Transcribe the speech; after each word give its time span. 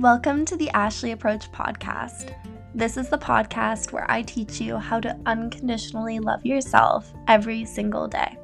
Welcome 0.00 0.46
to 0.46 0.56
the 0.56 0.70
Ashley 0.70 1.10
Approach 1.10 1.52
podcast. 1.52 2.34
This 2.74 2.96
is 2.96 3.10
the 3.10 3.18
podcast 3.18 3.92
where 3.92 4.10
I 4.10 4.22
teach 4.22 4.58
you 4.58 4.78
how 4.78 4.98
to 4.98 5.14
unconditionally 5.26 6.18
love 6.20 6.46
yourself 6.46 7.12
every 7.28 7.66
single 7.66 8.08
day. 8.08 8.38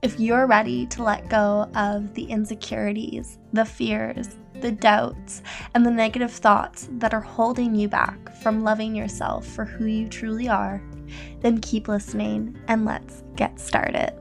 If 0.00 0.18
you're 0.18 0.46
ready 0.46 0.86
to 0.86 1.02
let 1.02 1.28
go 1.28 1.70
of 1.74 2.14
the 2.14 2.24
insecurities, 2.24 3.36
the 3.52 3.66
fears, 3.66 4.38
the 4.62 4.72
doubts, 4.72 5.42
and 5.74 5.84
the 5.84 5.90
negative 5.90 6.32
thoughts 6.32 6.88
that 6.92 7.12
are 7.12 7.20
holding 7.20 7.74
you 7.74 7.88
back 7.88 8.34
from 8.36 8.64
loving 8.64 8.94
yourself 8.94 9.46
for 9.46 9.66
who 9.66 9.84
you 9.84 10.08
truly 10.08 10.48
are, 10.48 10.82
then 11.40 11.60
keep 11.60 11.86
listening 11.86 12.58
and 12.68 12.86
let's 12.86 13.24
get 13.36 13.60
started. 13.60 14.14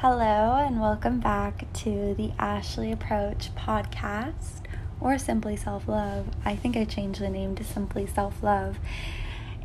Hello, 0.00 0.56
and 0.56 0.78
welcome 0.78 1.20
back 1.20 1.72
to 1.72 2.14
the 2.18 2.30
Ashley 2.38 2.92
Approach 2.92 3.48
podcast 3.54 4.60
or 5.00 5.16
Simply 5.16 5.56
Self 5.56 5.88
Love. 5.88 6.26
I 6.44 6.54
think 6.54 6.76
I 6.76 6.84
changed 6.84 7.18
the 7.18 7.30
name 7.30 7.54
to 7.54 7.64
Simply 7.64 8.06
Self 8.06 8.42
Love. 8.42 8.78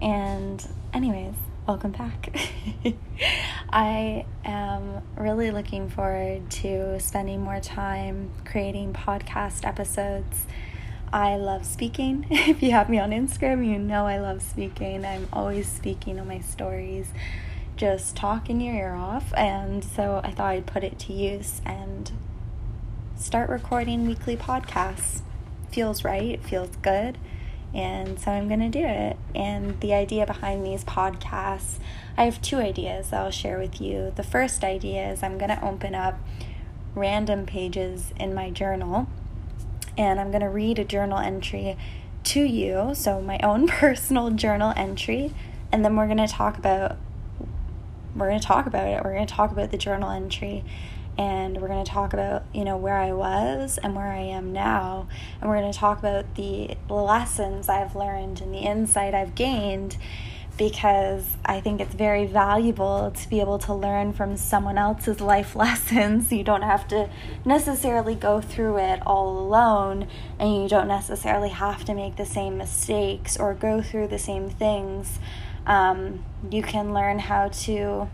And, 0.02 0.66
anyways, 0.94 1.34
welcome 1.68 1.92
back. 1.92 2.34
I 3.70 4.26
am 4.46 5.02
really 5.18 5.52
looking 5.52 5.90
forward 5.90 6.50
to 6.50 6.98
spending 7.02 7.42
more 7.42 7.60
time 7.60 8.32
creating 8.46 8.94
podcast 8.94 9.68
episodes. 9.68 10.46
I 11.12 11.36
love 11.36 11.66
speaking. 11.66 12.26
If 12.32 12.64
you 12.64 12.72
have 12.72 12.90
me 12.90 13.00
on 13.00 13.12
Instagram, 13.12 13.68
you 13.68 13.78
know 13.78 14.08
I 14.08 14.20
love 14.20 14.42
speaking. 14.42 15.04
I'm 15.04 15.28
always 15.34 15.68
speaking 15.68 16.22
on 16.22 16.30
my 16.30 16.40
stories 16.40 17.08
just 17.82 18.16
talking 18.16 18.62
your 18.62 18.76
ear 18.76 18.94
off. 18.94 19.34
And 19.34 19.84
so 19.84 20.22
I 20.24 20.30
thought 20.30 20.52
I'd 20.52 20.68
put 20.68 20.84
it 20.84 21.00
to 21.00 21.14
use 21.14 21.64
and 21.66 22.12
start 23.16 23.50
recording 23.50 24.06
weekly 24.06 24.38
podcasts. 24.38 25.22
Feels 25.72 26.04
right, 26.04 26.40
feels 26.44 26.76
good. 26.84 27.18
And 27.74 28.20
so 28.20 28.30
I'm 28.30 28.48
going 28.48 28.60
to 28.60 28.70
do 28.70 28.86
it. 28.86 29.18
And 29.34 29.82
the 29.82 29.96
idea 29.96 30.28
behind 30.28 30.64
these 30.64 30.84
podcasts, 30.84 31.80
I 32.16 32.26
have 32.26 32.40
two 32.44 32.58
ideas 32.58 33.12
I'll 33.12 33.32
share 33.32 33.58
with 33.58 33.82
you. 33.82 34.14
The 34.16 34.22
first 34.22 34.64
idea 34.64 35.12
is 35.12 35.24
I'm 35.24 35.40
going 35.40 35.50
to 35.50 35.66
open 35.66 35.96
up 35.96 36.20
random 36.94 37.48
pages 37.48 38.14
in 38.20 38.36
my 38.36 38.52
journal 38.52 39.08
and 39.98 40.20
I'm 40.20 40.30
going 40.30 40.42
to 40.42 40.50
read 40.50 40.78
a 40.78 40.86
journal 40.86 41.18
entry 41.18 41.78
to 42.26 42.44
you. 42.44 42.92
So, 42.94 43.22
my 43.22 43.40
own 43.42 43.68
personal 43.80 44.30
journal 44.30 44.72
entry. 44.76 45.34
And 45.72 45.84
then 45.84 45.96
we're 45.96 46.06
going 46.06 46.18
to 46.18 46.28
talk 46.28 46.60
about 46.60 46.98
we're 48.16 48.28
going 48.28 48.40
to 48.40 48.46
talk 48.46 48.66
about 48.66 48.88
it. 48.88 49.04
We're 49.04 49.14
going 49.14 49.28
to 49.28 49.34
talk 49.34 49.52
about 49.52 49.72
the 49.72 49.78
journal 49.78 50.10
entry 50.10 50.64
and 51.18 51.62
we're 51.62 51.68
going 51.68 51.84
to 51.84 51.92
talk 51.92 52.14
about, 52.14 52.44
you 52.54 52.64
know, 52.64 52.78
where 52.78 52.96
I 52.96 53.14
was 53.14 53.78
and 53.78 53.96
where 53.96 54.08
I 54.08 54.20
am 54.22 54.54
now. 54.54 55.08
And 55.40 55.50
we're 55.50 55.60
going 55.60 55.72
to 55.72 55.78
talk 55.78 56.00
about 56.00 56.36
the 56.36 56.78
lessons 56.90 57.70
I've 57.70 57.96
learned 57.96 58.42
and 58.42 58.54
the 58.54 58.60
insight 58.60 59.14
I've 59.14 59.36
gained 59.36 59.98
because 60.58 61.38
I 61.46 61.60
think 61.60 61.82
it's 61.82 61.94
very 61.94 62.26
valuable 62.26 63.12
to 63.12 63.30
be 63.30 63.40
able 63.40 63.58
to 63.60 63.74
learn 63.74 64.14
from 64.14 64.38
someone 64.38 64.78
else's 64.78 65.20
life 65.20 65.56
lessons. 65.56 66.32
You 66.32 66.44
don't 66.44 66.62
have 66.62 66.88
to 66.90 67.10
necessarily 67.46 68.16
go 68.16 68.42
through 68.42 68.78
it 68.78 69.02
all 69.06 69.40
alone, 69.40 70.08
and 70.40 70.62
you 70.62 70.70
don't 70.70 70.88
necessarily 70.88 71.50
have 71.50 71.84
to 71.86 71.94
make 71.94 72.16
the 72.16 72.26
same 72.26 72.58
mistakes 72.58 73.38
or 73.38 73.54
go 73.54 73.82
through 73.82 74.08
the 74.10 74.20
same 74.20 74.50
things 74.50 75.20
um, 75.66 76.24
you 76.50 76.62
can 76.62 76.94
learn 76.94 77.20
how 77.20 77.50
to 77.50 78.10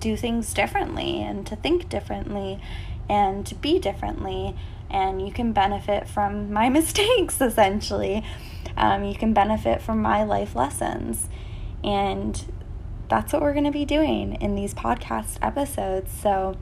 do 0.00 0.16
things 0.16 0.54
differently 0.54 1.22
and 1.22 1.46
to 1.46 1.56
think 1.56 1.88
differently 1.88 2.60
and 3.08 3.46
to 3.46 3.54
be 3.54 3.78
differently. 3.78 4.56
And 4.88 5.26
you 5.26 5.32
can 5.32 5.52
benefit 5.52 6.08
from 6.08 6.52
my 6.52 6.68
mistakes, 6.78 7.40
essentially. 7.40 8.24
Um, 8.76 9.04
you 9.04 9.14
can 9.14 9.32
benefit 9.32 9.82
from 9.82 10.00
my 10.00 10.22
life 10.22 10.54
lessons. 10.54 11.28
And 11.82 12.52
that's 13.08 13.32
what 13.32 13.42
we're 13.42 13.52
going 13.52 13.64
to 13.64 13.70
be 13.70 13.84
doing 13.84 14.34
in 14.34 14.54
these 14.54 14.74
podcast 14.74 15.38
episodes. 15.42 16.12
So, 16.12 16.56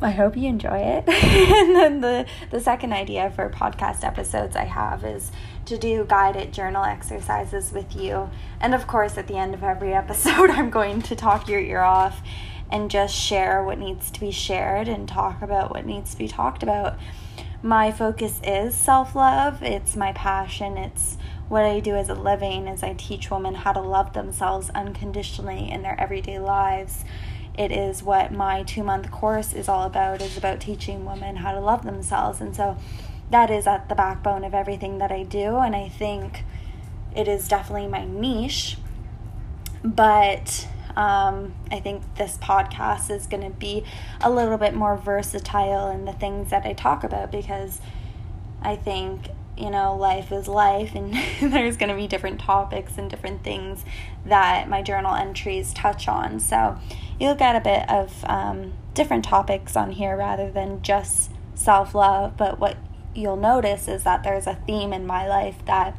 I 0.00 0.10
hope 0.10 0.36
you 0.36 0.48
enjoy 0.48 0.78
it. 0.78 1.08
and 1.08 1.74
then 1.74 2.00
the, 2.00 2.26
the 2.50 2.60
second 2.60 2.92
idea 2.92 3.30
for 3.30 3.48
podcast 3.48 4.04
episodes 4.04 4.54
I 4.54 4.64
have 4.64 5.04
is 5.04 5.32
to 5.66 5.78
do 5.78 6.04
guided 6.04 6.52
journal 6.52 6.84
exercises 6.84 7.72
with 7.72 7.96
you. 7.96 8.30
And 8.60 8.74
of 8.74 8.86
course, 8.86 9.16
at 9.16 9.26
the 9.26 9.36
end 9.36 9.54
of 9.54 9.64
every 9.64 9.94
episode, 9.94 10.50
I'm 10.50 10.70
going 10.70 11.02
to 11.02 11.16
talk 11.16 11.48
your 11.48 11.60
ear 11.60 11.80
off 11.80 12.20
and 12.70 12.90
just 12.90 13.14
share 13.14 13.62
what 13.62 13.78
needs 13.78 14.10
to 14.10 14.20
be 14.20 14.30
shared 14.30 14.88
and 14.88 15.08
talk 15.08 15.40
about 15.40 15.70
what 15.70 15.86
needs 15.86 16.12
to 16.12 16.18
be 16.18 16.28
talked 16.28 16.62
about. 16.62 16.98
My 17.62 17.90
focus 17.90 18.40
is 18.44 18.74
self 18.74 19.14
love, 19.14 19.62
it's 19.62 19.96
my 19.96 20.12
passion, 20.12 20.76
it's 20.76 21.16
what 21.48 21.64
I 21.64 21.80
do 21.80 21.94
as 21.94 22.08
a 22.08 22.14
living 22.14 22.68
as 22.68 22.82
I 22.82 22.94
teach 22.94 23.30
women 23.30 23.54
how 23.54 23.72
to 23.72 23.80
love 23.80 24.12
themselves 24.12 24.68
unconditionally 24.70 25.70
in 25.70 25.82
their 25.82 25.98
everyday 25.98 26.38
lives 26.38 27.04
it 27.56 27.72
is 27.72 28.02
what 28.02 28.32
my 28.32 28.62
two 28.62 28.82
month 28.82 29.10
course 29.10 29.52
is 29.52 29.68
all 29.68 29.86
about 29.86 30.20
is 30.20 30.36
about 30.36 30.60
teaching 30.60 31.04
women 31.04 31.36
how 31.36 31.52
to 31.52 31.60
love 31.60 31.84
themselves 31.84 32.40
and 32.40 32.54
so 32.54 32.76
that 33.30 33.50
is 33.50 33.66
at 33.66 33.88
the 33.88 33.94
backbone 33.94 34.44
of 34.44 34.54
everything 34.54 34.98
that 34.98 35.10
i 35.10 35.22
do 35.22 35.56
and 35.56 35.74
i 35.74 35.88
think 35.88 36.44
it 37.14 37.26
is 37.26 37.48
definitely 37.48 37.88
my 37.88 38.04
niche 38.04 38.76
but 39.82 40.68
um, 40.96 41.54
i 41.70 41.80
think 41.80 42.02
this 42.16 42.38
podcast 42.38 43.10
is 43.10 43.26
going 43.26 43.42
to 43.42 43.58
be 43.58 43.84
a 44.20 44.30
little 44.30 44.58
bit 44.58 44.74
more 44.74 44.96
versatile 44.96 45.88
in 45.88 46.04
the 46.04 46.12
things 46.12 46.50
that 46.50 46.64
i 46.64 46.72
talk 46.72 47.04
about 47.04 47.30
because 47.30 47.80
i 48.62 48.76
think 48.76 49.28
you 49.56 49.70
know, 49.70 49.96
life 49.96 50.32
is 50.32 50.48
life, 50.48 50.94
and 50.94 51.14
there's 51.40 51.76
going 51.76 51.88
to 51.88 51.96
be 51.96 52.06
different 52.06 52.40
topics 52.40 52.98
and 52.98 53.08
different 53.08 53.42
things 53.42 53.84
that 54.24 54.68
my 54.68 54.82
journal 54.82 55.14
entries 55.14 55.72
touch 55.72 56.08
on. 56.08 56.40
So 56.40 56.78
you'll 57.18 57.34
get 57.34 57.56
a 57.56 57.60
bit 57.60 57.88
of 57.88 58.24
um, 58.28 58.72
different 58.94 59.24
topics 59.24 59.76
on 59.76 59.92
here 59.92 60.16
rather 60.16 60.50
than 60.50 60.82
just 60.82 61.30
self 61.54 61.94
love. 61.94 62.36
But 62.36 62.58
what 62.58 62.76
you'll 63.14 63.36
notice 63.36 63.88
is 63.88 64.04
that 64.04 64.22
there's 64.22 64.46
a 64.46 64.58
theme 64.66 64.92
in 64.92 65.06
my 65.06 65.26
life 65.26 65.56
that 65.66 65.96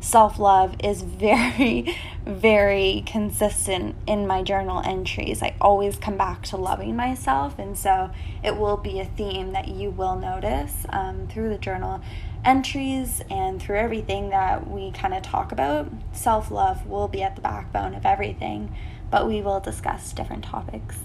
self 0.00 0.38
love 0.38 0.74
is 0.82 1.02
very, 1.20 1.96
very 2.24 3.02
consistent 3.06 3.96
in 4.06 4.26
my 4.26 4.42
journal 4.42 4.82
entries. 4.84 5.42
I 5.42 5.54
always 5.60 5.96
come 5.96 6.16
back 6.16 6.42
to 6.44 6.56
loving 6.56 6.96
myself, 6.96 7.58
and 7.58 7.76
so 7.76 8.10
it 8.42 8.56
will 8.56 8.76
be 8.76 9.00
a 9.00 9.04
theme 9.04 9.52
that 9.52 9.68
you 9.68 9.90
will 9.90 10.16
notice 10.16 10.84
um, 10.90 11.28
through 11.28 11.50
the 11.50 11.58
journal 11.58 12.00
entries 12.44 13.20
and 13.30 13.60
through 13.60 13.76
everything 13.76 14.30
that 14.30 14.68
we 14.68 14.90
kind 14.92 15.12
of 15.14 15.22
talk 15.22 15.52
about. 15.52 15.90
Self 16.12 16.50
love 16.50 16.86
will 16.86 17.08
be 17.08 17.22
at 17.22 17.36
the 17.36 17.42
backbone 17.42 17.94
of 17.94 18.06
everything, 18.06 18.74
but 19.10 19.26
we 19.26 19.42
will 19.42 19.60
discuss 19.60 20.12
different 20.12 20.44
topics 20.44 20.98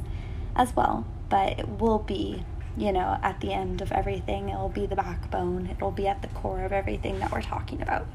as 0.55 0.75
well. 0.75 1.05
But 1.29 1.59
it 1.59 1.67
will 1.79 1.99
be, 1.99 2.43
you 2.77 2.91
know, 2.91 3.17
at 3.21 3.41
the 3.41 3.51
end 3.51 3.81
of 3.81 3.91
everything, 3.91 4.49
it 4.49 4.57
will 4.57 4.69
be 4.69 4.85
the 4.85 4.95
backbone, 4.95 5.67
it 5.67 5.81
will 5.81 5.91
be 5.91 6.07
at 6.07 6.21
the 6.21 6.27
core 6.29 6.63
of 6.63 6.71
everything 6.71 7.19
that 7.19 7.31
we're 7.31 7.41
talking 7.41 7.81
about. 7.81 8.05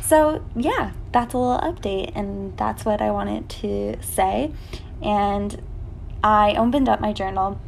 So, 0.00 0.44
yeah, 0.54 0.92
that's 1.12 1.32
a 1.32 1.38
little 1.38 1.58
update, 1.58 2.14
and 2.14 2.56
that's 2.58 2.84
what 2.84 3.00
I 3.00 3.10
wanted 3.10 3.48
to 3.48 3.96
say. 4.02 4.52
And 5.00 5.62
I 6.22 6.54
opened 6.54 6.88
up 6.88 7.00
my 7.00 7.12
journal 7.12 7.60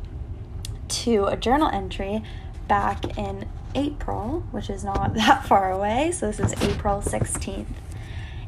to 0.89 1.25
a 1.25 1.37
journal 1.37 1.71
entry 1.73 2.23
back 2.69 3.17
in 3.17 3.49
April, 3.75 4.45
which 4.51 4.71
is 4.71 4.85
not 4.85 5.15
that 5.15 5.47
far 5.47 5.73
away. 5.73 6.13
So 6.13 6.27
this 6.27 6.41
is 6.41 6.53
April 6.63 7.01
16th. 7.01 7.67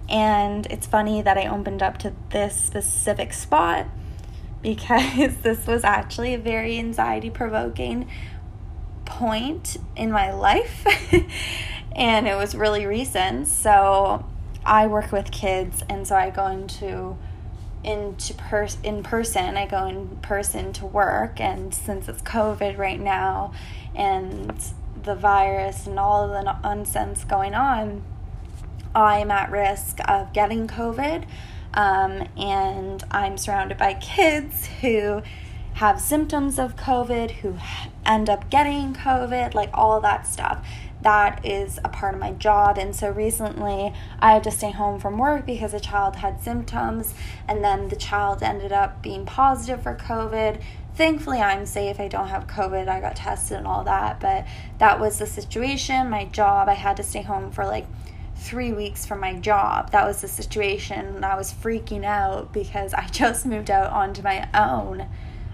And 0.09 0.67
it's 0.67 0.87
funny 0.87 1.22
that 1.22 1.37
I 1.37 1.47
opened 1.49 1.83
up 1.83 1.99
to 1.99 2.12
this 2.31 2.55
specific 2.56 3.32
spot 3.32 3.87
because 4.62 5.37
this 5.43 5.67
was 5.67 5.85
actually 5.85 6.35
a 6.35 6.38
very 6.38 6.79
anxiety 6.79 7.31
provoking 7.31 8.08
point 9.05 9.76
in 9.97 10.11
my 10.11 10.32
life. 10.32 10.87
and 11.97 12.29
it 12.29 12.37
was 12.37 12.55
really 12.55 12.87
recent. 12.87 13.49
So 13.49 14.25
I 14.64 14.87
work 14.87 15.12
with 15.12 15.31
kids, 15.31 15.82
and 15.88 16.06
so 16.06 16.17
I 16.17 16.31
go 16.31 16.47
into 16.49 17.17
into 17.85 18.35
pers- 18.35 18.79
in 18.82 19.05
person. 19.05 19.56
I 19.56 19.67
go 19.67 19.87
in 19.87 20.17
person 20.17 20.73
to 20.75 20.87
work, 20.87 21.41
and 21.41 21.73
since 21.73 22.08
it's 22.08 22.20
COVID 22.23 22.76
right 22.76 23.00
now, 23.00 23.53
and 23.94 24.53
the 25.05 25.14
virus 25.14 25.87
and 25.87 25.99
all 25.99 26.26
the 26.29 26.43
nonsense 26.43 27.23
going 27.25 27.55
on, 27.55 28.03
I'm 28.96 29.31
at 29.31 29.50
risk 29.50 29.98
of 30.08 30.32
getting 30.32 30.66
COVID. 30.66 31.26
Um, 31.75 32.26
and 32.38 33.04
I'm 33.10 33.37
surrounded 33.37 33.76
by 33.76 33.94
kids 33.94 34.66
who 34.81 35.22
have 35.75 36.00
symptoms 36.00 36.58
of 36.58 36.75
COVID, 36.75 37.31
who 37.32 37.58
end 38.06 38.31
up 38.31 38.48
getting 38.48 38.94
COVID, 38.94 39.52
like 39.52 39.69
all 39.75 40.00
that 40.00 40.26
stuff. 40.26 40.66
that 41.02 41.44
is 41.44 41.78
a 41.84 41.88
part 41.88 42.14
of 42.14 42.20
my 42.20 42.32
job. 42.32 42.78
And 42.78 42.96
so 42.96 43.10
recently 43.10 43.93
I 44.19 44.32
had 44.32 44.44
to 44.44 44.50
stay 44.50 44.70
home 44.70 44.98
from 44.98 45.19
work 45.19 45.46
because 45.46 45.75
a 45.75 45.81
child 45.81 46.16
had 46.16 46.40
symptoms, 46.43 47.14
and 47.46 47.62
then 47.62 47.88
the 47.88 47.96
child 47.96 48.43
ended 48.43 48.72
up 48.72 49.02
being 49.02 49.26
positive 49.26 49.82
for 49.82 49.94
COVID. 49.94 50.60
Thankfully, 50.94 51.40
I'm 51.40 51.66
safe. 51.66 52.00
I 52.00 52.08
don't 52.08 52.28
have 52.28 52.46
COVID. 52.46 52.88
I 52.88 53.00
got 53.00 53.16
tested 53.16 53.58
and 53.58 53.66
all 53.66 53.84
that, 53.84 54.19
but 54.19 54.46
that 54.78 54.98
was 54.98 55.19
the 55.19 55.26
situation. 55.26 56.08
My 56.08 56.25
job, 56.25 56.69
I 56.69 56.75
had 56.75 56.96
to 56.96 57.02
stay 57.02 57.22
home 57.22 57.52
for 57.52 57.66
like 57.66 57.87
three 58.46 58.72
weeks 58.72 59.04
from 59.04 59.20
my 59.20 59.34
job. 59.34 59.90
That 59.90 60.06
was 60.06 60.20
the 60.20 60.28
situation. 60.28 61.22
I 61.25 61.37
was 61.37 61.52
freaking 61.52 62.04
out 62.04 62.52
because 62.52 62.94
I 62.94 63.06
just 63.10 63.44
moved 63.46 63.70
out 63.70 63.93
onto 63.93 64.22
my 64.22 64.48
own. 64.54 65.06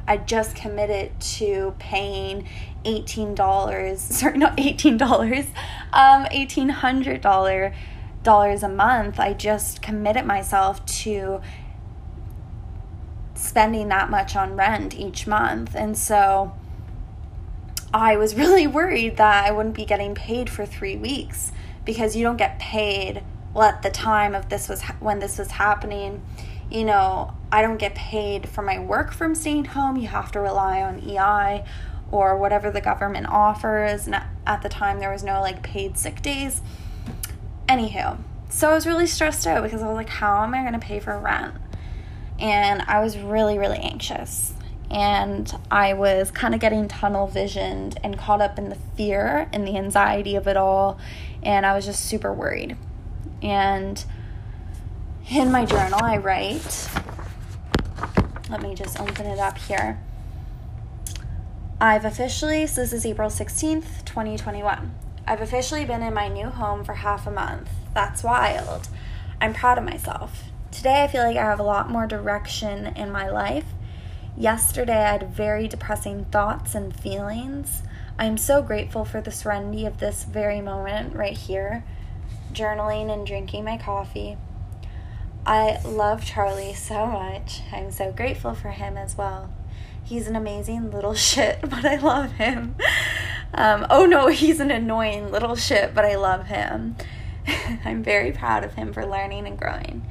I 0.06 0.16
just 0.16 0.56
committed 0.56 1.18
to 1.20 1.74
paying 1.78 2.48
$18, 2.84 3.98
sorry, 3.98 4.38
not 4.38 4.56
$18, 4.56 5.46
um, 5.92 6.26
eighteen 6.30 6.68
hundred 6.68 7.20
dollar 7.20 7.68
dollars 7.68 7.78
dollars 8.22 8.62
a 8.62 8.68
month. 8.68 9.18
I 9.18 9.32
just 9.32 9.82
committed 9.82 10.24
myself 10.24 10.84
to 10.86 11.40
spending 13.34 13.88
that 13.88 14.10
much 14.10 14.36
on 14.36 14.56
rent 14.56 14.94
each 14.94 15.26
month. 15.26 15.74
And 15.74 15.96
so 15.96 16.52
I 17.92 18.16
was 18.16 18.34
really 18.34 18.66
worried 18.66 19.16
that 19.16 19.44
I 19.44 19.50
wouldn't 19.50 19.74
be 19.74 19.84
getting 19.84 20.14
paid 20.14 20.48
for 20.48 20.64
three 20.64 20.96
weeks 20.96 21.52
because 21.84 22.16
you 22.16 22.22
don't 22.22 22.36
get 22.36 22.58
paid. 22.58 23.22
Well, 23.54 23.68
at 23.68 23.82
the 23.82 23.90
time 23.90 24.34
of 24.34 24.48
this 24.48 24.68
was 24.68 24.82
when 25.00 25.18
this 25.18 25.38
was 25.38 25.52
happening, 25.52 26.22
you 26.70 26.84
know, 26.84 27.34
I 27.50 27.60
don't 27.60 27.76
get 27.76 27.94
paid 27.94 28.48
for 28.48 28.62
my 28.62 28.78
work 28.78 29.12
from 29.12 29.34
staying 29.34 29.66
home. 29.66 29.96
You 29.96 30.08
have 30.08 30.32
to 30.32 30.40
rely 30.40 30.80
on 30.80 31.00
EI 31.00 31.64
or 32.10 32.36
whatever 32.36 32.70
the 32.70 32.80
government 32.80 33.26
offers. 33.28 34.06
And 34.06 34.22
at 34.46 34.62
the 34.62 34.68
time, 34.68 35.00
there 35.00 35.12
was 35.12 35.22
no 35.22 35.40
like 35.40 35.62
paid 35.62 35.98
sick 35.98 36.22
days. 36.22 36.62
Anywho, 37.68 38.18
so 38.48 38.70
I 38.70 38.74
was 38.74 38.86
really 38.86 39.06
stressed 39.06 39.46
out 39.46 39.62
because 39.62 39.82
I 39.82 39.88
was 39.88 39.96
like, 39.96 40.08
how 40.08 40.44
am 40.44 40.54
I 40.54 40.60
going 40.60 40.74
to 40.74 40.78
pay 40.78 41.00
for 41.00 41.18
rent? 41.18 41.54
And 42.38 42.82
I 42.82 43.00
was 43.00 43.18
really, 43.18 43.58
really 43.58 43.78
anxious. 43.78 44.52
And 44.90 45.50
I 45.70 45.94
was 45.94 46.30
kind 46.30 46.54
of 46.54 46.60
getting 46.60 46.86
tunnel 46.86 47.26
visioned 47.26 47.98
and 48.04 48.18
caught 48.18 48.42
up 48.42 48.58
in 48.58 48.68
the 48.68 48.76
fear 48.96 49.48
and 49.52 49.66
the 49.66 49.76
anxiety 49.76 50.36
of 50.36 50.46
it 50.46 50.56
all. 50.56 50.98
And 51.42 51.66
I 51.66 51.74
was 51.74 51.84
just 51.84 52.04
super 52.04 52.32
worried. 52.32 52.76
And 53.42 54.04
in 55.30 55.50
my 55.50 55.64
journal, 55.64 56.00
I 56.02 56.18
write, 56.18 56.88
let 58.50 58.62
me 58.62 58.74
just 58.74 59.00
open 59.00 59.26
it 59.26 59.38
up 59.38 59.58
here. 59.58 60.00
I've 61.80 62.04
officially, 62.04 62.66
so 62.66 62.82
this 62.82 62.92
is 62.92 63.04
April 63.04 63.28
16th, 63.28 64.04
2021. 64.04 64.94
I've 65.26 65.40
officially 65.40 65.84
been 65.84 66.02
in 66.02 66.14
my 66.14 66.28
new 66.28 66.46
home 66.46 66.84
for 66.84 66.94
half 66.94 67.26
a 67.26 67.30
month. 67.30 67.70
That's 67.94 68.22
wild. 68.22 68.88
I'm 69.40 69.54
proud 69.54 69.78
of 69.78 69.84
myself. 69.84 70.44
Today, 70.70 71.02
I 71.02 71.08
feel 71.08 71.22
like 71.22 71.36
I 71.36 71.42
have 71.42 71.58
a 71.60 71.64
lot 71.64 71.90
more 71.90 72.06
direction 72.06 72.86
in 72.96 73.10
my 73.10 73.28
life. 73.28 73.66
Yesterday, 74.36 75.04
I 75.04 75.12
had 75.12 75.34
very 75.34 75.66
depressing 75.66 76.24
thoughts 76.26 76.74
and 76.74 76.94
feelings. 76.94 77.82
I 78.18 78.26
am 78.26 78.36
so 78.36 78.62
grateful 78.62 79.04
for 79.04 79.20
the 79.20 79.30
serenity 79.30 79.86
of 79.86 79.98
this 79.98 80.24
very 80.24 80.60
moment 80.60 81.14
right 81.14 81.36
here, 81.36 81.84
journaling 82.52 83.12
and 83.12 83.26
drinking 83.26 83.64
my 83.64 83.78
coffee. 83.78 84.36
I 85.46 85.80
love 85.84 86.24
Charlie 86.24 86.74
so 86.74 87.06
much. 87.06 87.62
I'm 87.72 87.90
so 87.90 88.12
grateful 88.12 88.54
for 88.54 88.70
him 88.70 88.96
as 88.96 89.16
well. 89.16 89.50
He's 90.04 90.28
an 90.28 90.36
amazing 90.36 90.90
little 90.90 91.14
shit, 91.30 91.60
but 91.62 91.84
I 91.84 91.96
love 91.96 92.32
him. 92.32 92.76
Um, 93.54 93.86
oh 93.90 94.06
no, 94.06 94.28
he's 94.28 94.60
an 94.60 94.70
annoying 94.70 95.30
little 95.30 95.56
shit, 95.56 95.94
but 95.94 96.04
I 96.04 96.14
love 96.14 96.46
him. 96.46 96.96
I'm 97.84 98.02
very 98.02 98.30
proud 98.30 98.62
of 98.62 98.74
him 98.74 98.92
for 98.92 99.04
learning 99.04 99.46
and 99.46 99.58
growing. 99.58 100.06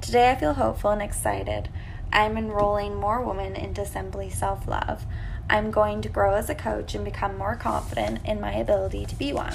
Today 0.00 0.30
I 0.30 0.36
feel 0.36 0.54
hopeful 0.54 0.90
and 0.90 1.02
excited. 1.02 1.68
I'm 2.12 2.36
enrolling 2.36 2.94
more 2.94 3.22
women 3.22 3.56
into 3.56 3.84
Simply 3.84 4.30
Self 4.30 4.68
Love. 4.68 5.04
I'm 5.48 5.70
going 5.70 6.02
to 6.02 6.08
grow 6.08 6.34
as 6.34 6.50
a 6.50 6.54
coach 6.54 6.94
and 6.94 7.04
become 7.04 7.38
more 7.38 7.56
confident 7.56 8.20
in 8.24 8.40
my 8.40 8.52
ability 8.52 9.06
to 9.06 9.16
be 9.16 9.32
one. 9.32 9.54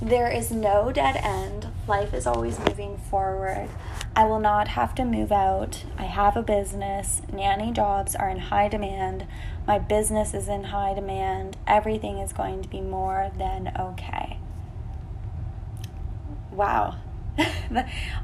There 0.00 0.30
is 0.30 0.50
no 0.50 0.92
dead 0.92 1.16
end. 1.16 1.68
Life 1.88 2.12
is 2.12 2.26
always 2.26 2.58
moving 2.58 2.98
forward. 2.98 3.68
I 4.14 4.24
will 4.26 4.38
not 4.38 4.68
have 4.68 4.94
to 4.96 5.04
move 5.04 5.32
out. 5.32 5.84
I 5.98 6.04
have 6.04 6.36
a 6.36 6.42
business. 6.42 7.22
Nanny 7.32 7.72
jobs 7.72 8.14
are 8.14 8.28
in 8.28 8.38
high 8.38 8.68
demand. 8.68 9.26
My 9.66 9.78
business 9.78 10.34
is 10.34 10.46
in 10.46 10.64
high 10.64 10.94
demand. 10.94 11.56
Everything 11.66 12.18
is 12.18 12.32
going 12.32 12.62
to 12.62 12.68
be 12.68 12.80
more 12.80 13.32
than 13.36 13.72
okay. 13.78 14.38
Wow. 16.52 16.96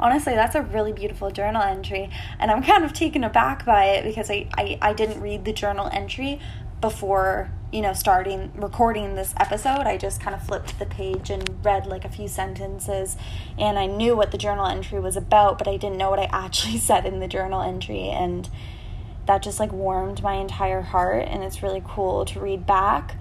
Honestly, 0.01 0.35
that's 0.35 0.55
a 0.55 0.63
really 0.63 0.93
beautiful 0.93 1.31
journal 1.31 1.63
entry. 1.63 2.11
And 2.39 2.51
I'm 2.51 2.63
kind 2.63 2.85
of 2.85 2.93
taken 2.93 3.25
aback 3.25 3.65
by 3.65 3.87
it 3.87 4.05
because 4.05 4.31
I, 4.31 4.49
I, 4.57 4.79
I 4.81 4.93
didn't 4.93 5.21
read 5.21 5.45
the 5.45 5.53
journal 5.53 5.89
entry 5.93 6.41
before 6.81 7.51
you 7.73 7.83
know 7.83 7.93
starting 7.93 8.51
recording 8.57 9.15
this 9.15 9.35
episode 9.39 9.83
i 9.83 9.97
just 9.97 10.21
kind 10.21 10.35
of 10.35 10.43
flipped 10.43 10.79
the 10.79 10.87
page 10.87 11.31
and 11.31 11.65
read 11.65 11.87
like 11.87 12.05
a 12.05 12.09
few 12.09 12.27
sentences 12.27 13.17
and 13.59 13.79
i 13.79 13.87
knew 13.87 14.17
what 14.17 14.33
the 14.33 14.39
journal 14.39 14.67
entry 14.67 14.99
was 14.99 15.17
about 15.17 15.59
but 15.59 15.69
i 15.69 15.77
didn't 15.77 15.99
know 15.99 16.11
what 16.11 16.19
i 16.19 16.25
actually 16.33 16.79
said 16.79 17.05
in 17.05 17.21
the 17.21 17.29
journal 17.29 17.61
entry 17.61 18.09
and 18.09 18.49
that 19.27 19.43
just 19.43 19.61
like 19.61 19.73
warmed 19.73 20.23
my 20.23 20.35
entire 20.35 20.81
heart 20.81 21.25
and 21.29 21.45
it's 21.45 21.63
really 21.63 21.83
cool 21.87 22.25
to 22.25 22.41
read 22.41 22.67
back 22.67 23.17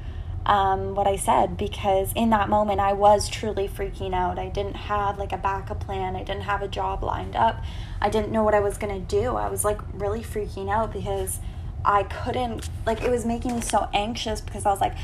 um, 0.46 0.96
what 0.96 1.06
i 1.06 1.16
said 1.16 1.58
because 1.58 2.12
in 2.14 2.30
that 2.30 2.50
moment 2.50 2.80
i 2.80 2.94
was 2.94 3.30
truly 3.30 3.68
freaking 3.68 4.14
out 4.14 4.40
i 4.40 4.50
didn't 4.50 4.76
have 4.76 5.18
like 5.18 5.32
a 5.32 5.38
backup 5.38 5.80
plan 5.80 6.16
i 6.16 6.24
didn't 6.24 6.44
have 6.44 6.62
a 6.62 6.68
job 6.68 7.04
lined 7.04 7.36
up 7.36 7.62
i 8.02 8.10
didn't 8.10 8.32
know 8.32 8.44
what 8.44 8.54
i 8.54 8.60
was 8.60 8.78
to 8.78 9.00
do 9.00 9.36
i 9.36 9.50
was 9.50 9.64
like 9.64 9.80
really 9.94 10.22
freaking 10.22 10.70
out 10.70 10.92
because 10.92 11.40
I 11.86 12.04
couldn't, 12.04 12.70
like, 12.86 13.02
it 13.02 13.10
was 13.10 13.26
making 13.26 13.56
me 13.56 13.62
so 13.62 13.90
anxious 13.94 14.42
because 14.42 14.66
I 14.66 14.72
was 14.72 14.82
like, 14.82 14.96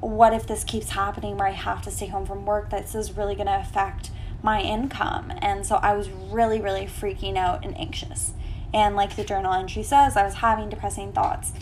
what 0.00 0.32
if 0.32 0.46
this 0.46 0.64
keeps 0.64 0.90
happening 0.90 1.36
where 1.36 1.48
I 1.48 1.52
have 1.52 1.82
to 1.82 1.90
stay 1.90 2.06
home 2.06 2.26
from 2.26 2.46
work? 2.46 2.70
This 2.70 2.94
is 2.94 3.16
really 3.16 3.34
to 3.46 3.60
affect 3.60 4.10
my 4.42 4.60
income. 4.60 5.32
And 5.38 5.66
so 5.66 5.76
I 5.76 5.94
was 5.94 6.10
really, 6.10 6.60
really 6.60 6.86
freaking 6.86 7.36
out 7.36 7.64
and 7.64 7.78
anxious. 7.78 8.32
And 8.72 8.96
like 8.96 9.16
the 9.16 9.24
journal 9.24 9.52
entry 9.52 9.82
says, 9.82 10.16
I 10.16 10.24
was 10.24 10.34
having 10.34 10.70
depressing 10.70 11.12
thoughts 11.12 11.52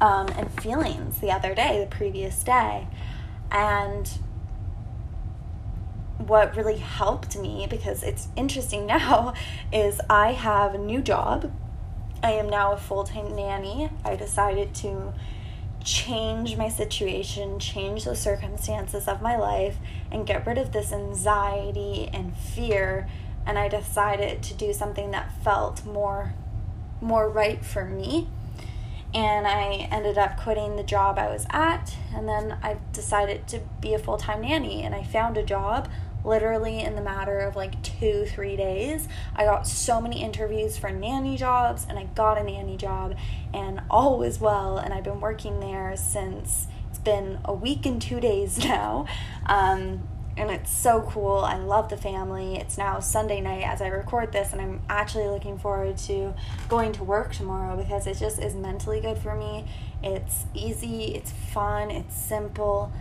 um, 0.00 0.28
and 0.28 0.50
feelings 0.60 1.20
the 1.20 1.30
other 1.30 1.54
day, 1.54 1.80
the 1.80 1.94
previous 1.94 2.42
day. 2.42 2.86
And 3.50 4.10
what 6.18 6.56
really 6.56 6.78
helped 6.78 7.36
me, 7.38 7.66
because 7.68 8.02
it's 8.02 8.28
interesting 8.36 8.86
now, 8.98 9.34
is 9.72 10.00
I 10.08 10.32
have 10.32 10.74
a 10.74 10.78
new 10.78 11.00
job 11.00 11.50
I 12.22 12.32
am 12.32 12.48
now 12.48 12.72
a 12.72 12.76
full 12.76 13.04
time 13.04 13.34
nanny. 13.34 13.90
I 14.04 14.16
decided 14.16 14.74
to 14.76 15.14
change 15.82 16.56
my 16.56 16.68
situation, 16.68 17.58
change 17.58 18.04
the 18.04 18.14
circumstances 18.14 19.08
of 19.08 19.22
my 19.22 19.36
life, 19.36 19.76
and 20.10 20.26
get 20.26 20.46
rid 20.46 20.58
of 20.58 20.72
this 20.72 20.92
anxiety 20.92 22.10
and 22.12 22.36
fear. 22.36 23.08
And 23.46 23.58
I 23.58 23.68
decided 23.68 24.42
to 24.44 24.54
do 24.54 24.72
something 24.72 25.10
that 25.12 25.32
felt 25.42 25.84
more 25.84 26.34
more 27.00 27.30
right 27.30 27.64
for 27.64 27.86
me. 27.86 28.28
And 29.12 29.46
I 29.46 29.88
ended 29.90 30.18
up 30.18 30.38
quitting 30.38 30.76
the 30.76 30.84
job 30.84 31.18
I 31.18 31.28
was 31.28 31.46
at, 31.50 31.96
and 32.14 32.28
then 32.28 32.58
I 32.62 32.76
decided 32.92 33.48
to 33.48 33.60
be 33.80 33.92
a 33.94 33.98
full 33.98 34.16
time 34.16 34.42
nanny. 34.42 34.82
And 34.82 34.94
I 34.94 35.02
found 35.02 35.36
a 35.36 35.42
job 35.42 35.88
literally 36.24 36.80
in 36.80 36.94
the 36.94 37.00
matter 37.00 37.38
of 37.40 37.56
like 37.56 37.82
two, 37.82 38.24
three 38.26 38.56
days. 38.56 39.08
I 39.34 39.44
got 39.44 39.66
so 39.66 40.00
many 40.00 40.22
interviews 40.22 40.76
for 40.76 40.90
nanny 40.90 41.36
jobs 41.36 41.86
and 41.88 41.98
I 41.98 42.04
got 42.04 42.38
a 42.38 42.44
nanny 42.44 42.76
job 42.76 43.16
and 43.54 43.80
all 43.90 44.18
was 44.18 44.40
well. 44.40 44.78
And 44.78 44.92
I've 44.92 45.04
been 45.04 45.20
working 45.20 45.60
there 45.60 45.96
since 45.96 46.66
it's 46.88 46.98
been 46.98 47.38
a 47.44 47.54
week 47.54 47.86
and 47.86 48.00
two 48.00 48.20
days 48.20 48.58
now. 48.64 49.06
Um, 49.46 50.06
and 50.36 50.50
it's 50.50 50.70
so 50.70 51.02
cool. 51.02 51.38
I 51.38 51.58
love 51.58 51.88
the 51.88 51.96
family. 51.96 52.56
It's 52.56 52.78
now 52.78 53.00
Sunday 53.00 53.40
night 53.40 53.62
as 53.62 53.82
I 53.82 53.88
record 53.88 54.32
this, 54.32 54.52
and 54.52 54.60
I'm 54.60 54.80
actually 54.88 55.28
looking 55.28 55.58
forward 55.58 55.98
to 55.98 56.34
going 56.68 56.92
to 56.92 57.04
work 57.04 57.32
tomorrow 57.32 57.76
because 57.76 58.06
it 58.06 58.18
just 58.18 58.38
is 58.38 58.54
mentally 58.54 59.00
good 59.00 59.18
for 59.18 59.34
me. 59.34 59.66
It's 60.02 60.46
easy, 60.54 61.14
it's 61.14 61.30
fun, 61.30 61.90
it's 61.90 62.16
simple, 62.16 62.92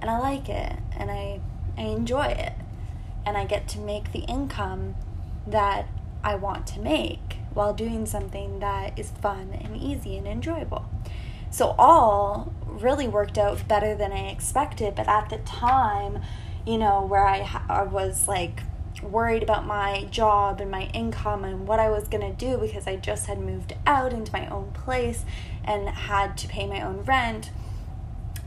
and 0.00 0.10
I 0.10 0.18
like 0.18 0.48
it, 0.48 0.78
and 0.96 1.10
I 1.10 1.40
I 1.78 1.82
enjoy 1.82 2.26
it 2.26 2.54
and 3.24 3.36
I 3.36 3.44
get 3.44 3.68
to 3.68 3.78
make 3.78 4.12
the 4.12 4.20
income 4.20 4.96
that 5.46 5.86
I 6.24 6.34
want 6.34 6.66
to 6.68 6.80
make 6.80 7.36
while 7.54 7.72
doing 7.72 8.06
something 8.06 8.58
that 8.60 8.98
is 8.98 9.10
fun 9.10 9.56
and 9.60 9.76
easy 9.76 10.16
and 10.16 10.26
enjoyable. 10.26 10.86
So, 11.50 11.74
all 11.78 12.52
really 12.66 13.08
worked 13.08 13.38
out 13.38 13.66
better 13.68 13.94
than 13.94 14.12
I 14.12 14.28
expected, 14.28 14.94
but 14.94 15.08
at 15.08 15.30
the 15.30 15.38
time, 15.38 16.20
you 16.66 16.78
know, 16.78 17.04
where 17.04 17.26
I, 17.26 17.62
I 17.68 17.82
was 17.82 18.28
like 18.28 18.62
worried 19.02 19.42
about 19.42 19.66
my 19.66 20.04
job 20.10 20.60
and 20.60 20.70
my 20.70 20.84
income 20.94 21.44
and 21.44 21.66
what 21.66 21.78
I 21.78 21.90
was 21.90 22.08
going 22.08 22.22
to 22.22 22.32
do 22.32 22.58
because 22.58 22.86
I 22.86 22.96
just 22.96 23.26
had 23.26 23.38
moved 23.38 23.74
out 23.86 24.12
into 24.12 24.32
my 24.32 24.48
own 24.48 24.72
place 24.72 25.24
and 25.64 25.88
had 25.88 26.36
to 26.38 26.48
pay 26.48 26.66
my 26.66 26.80
own 26.80 27.02
rent, 27.02 27.50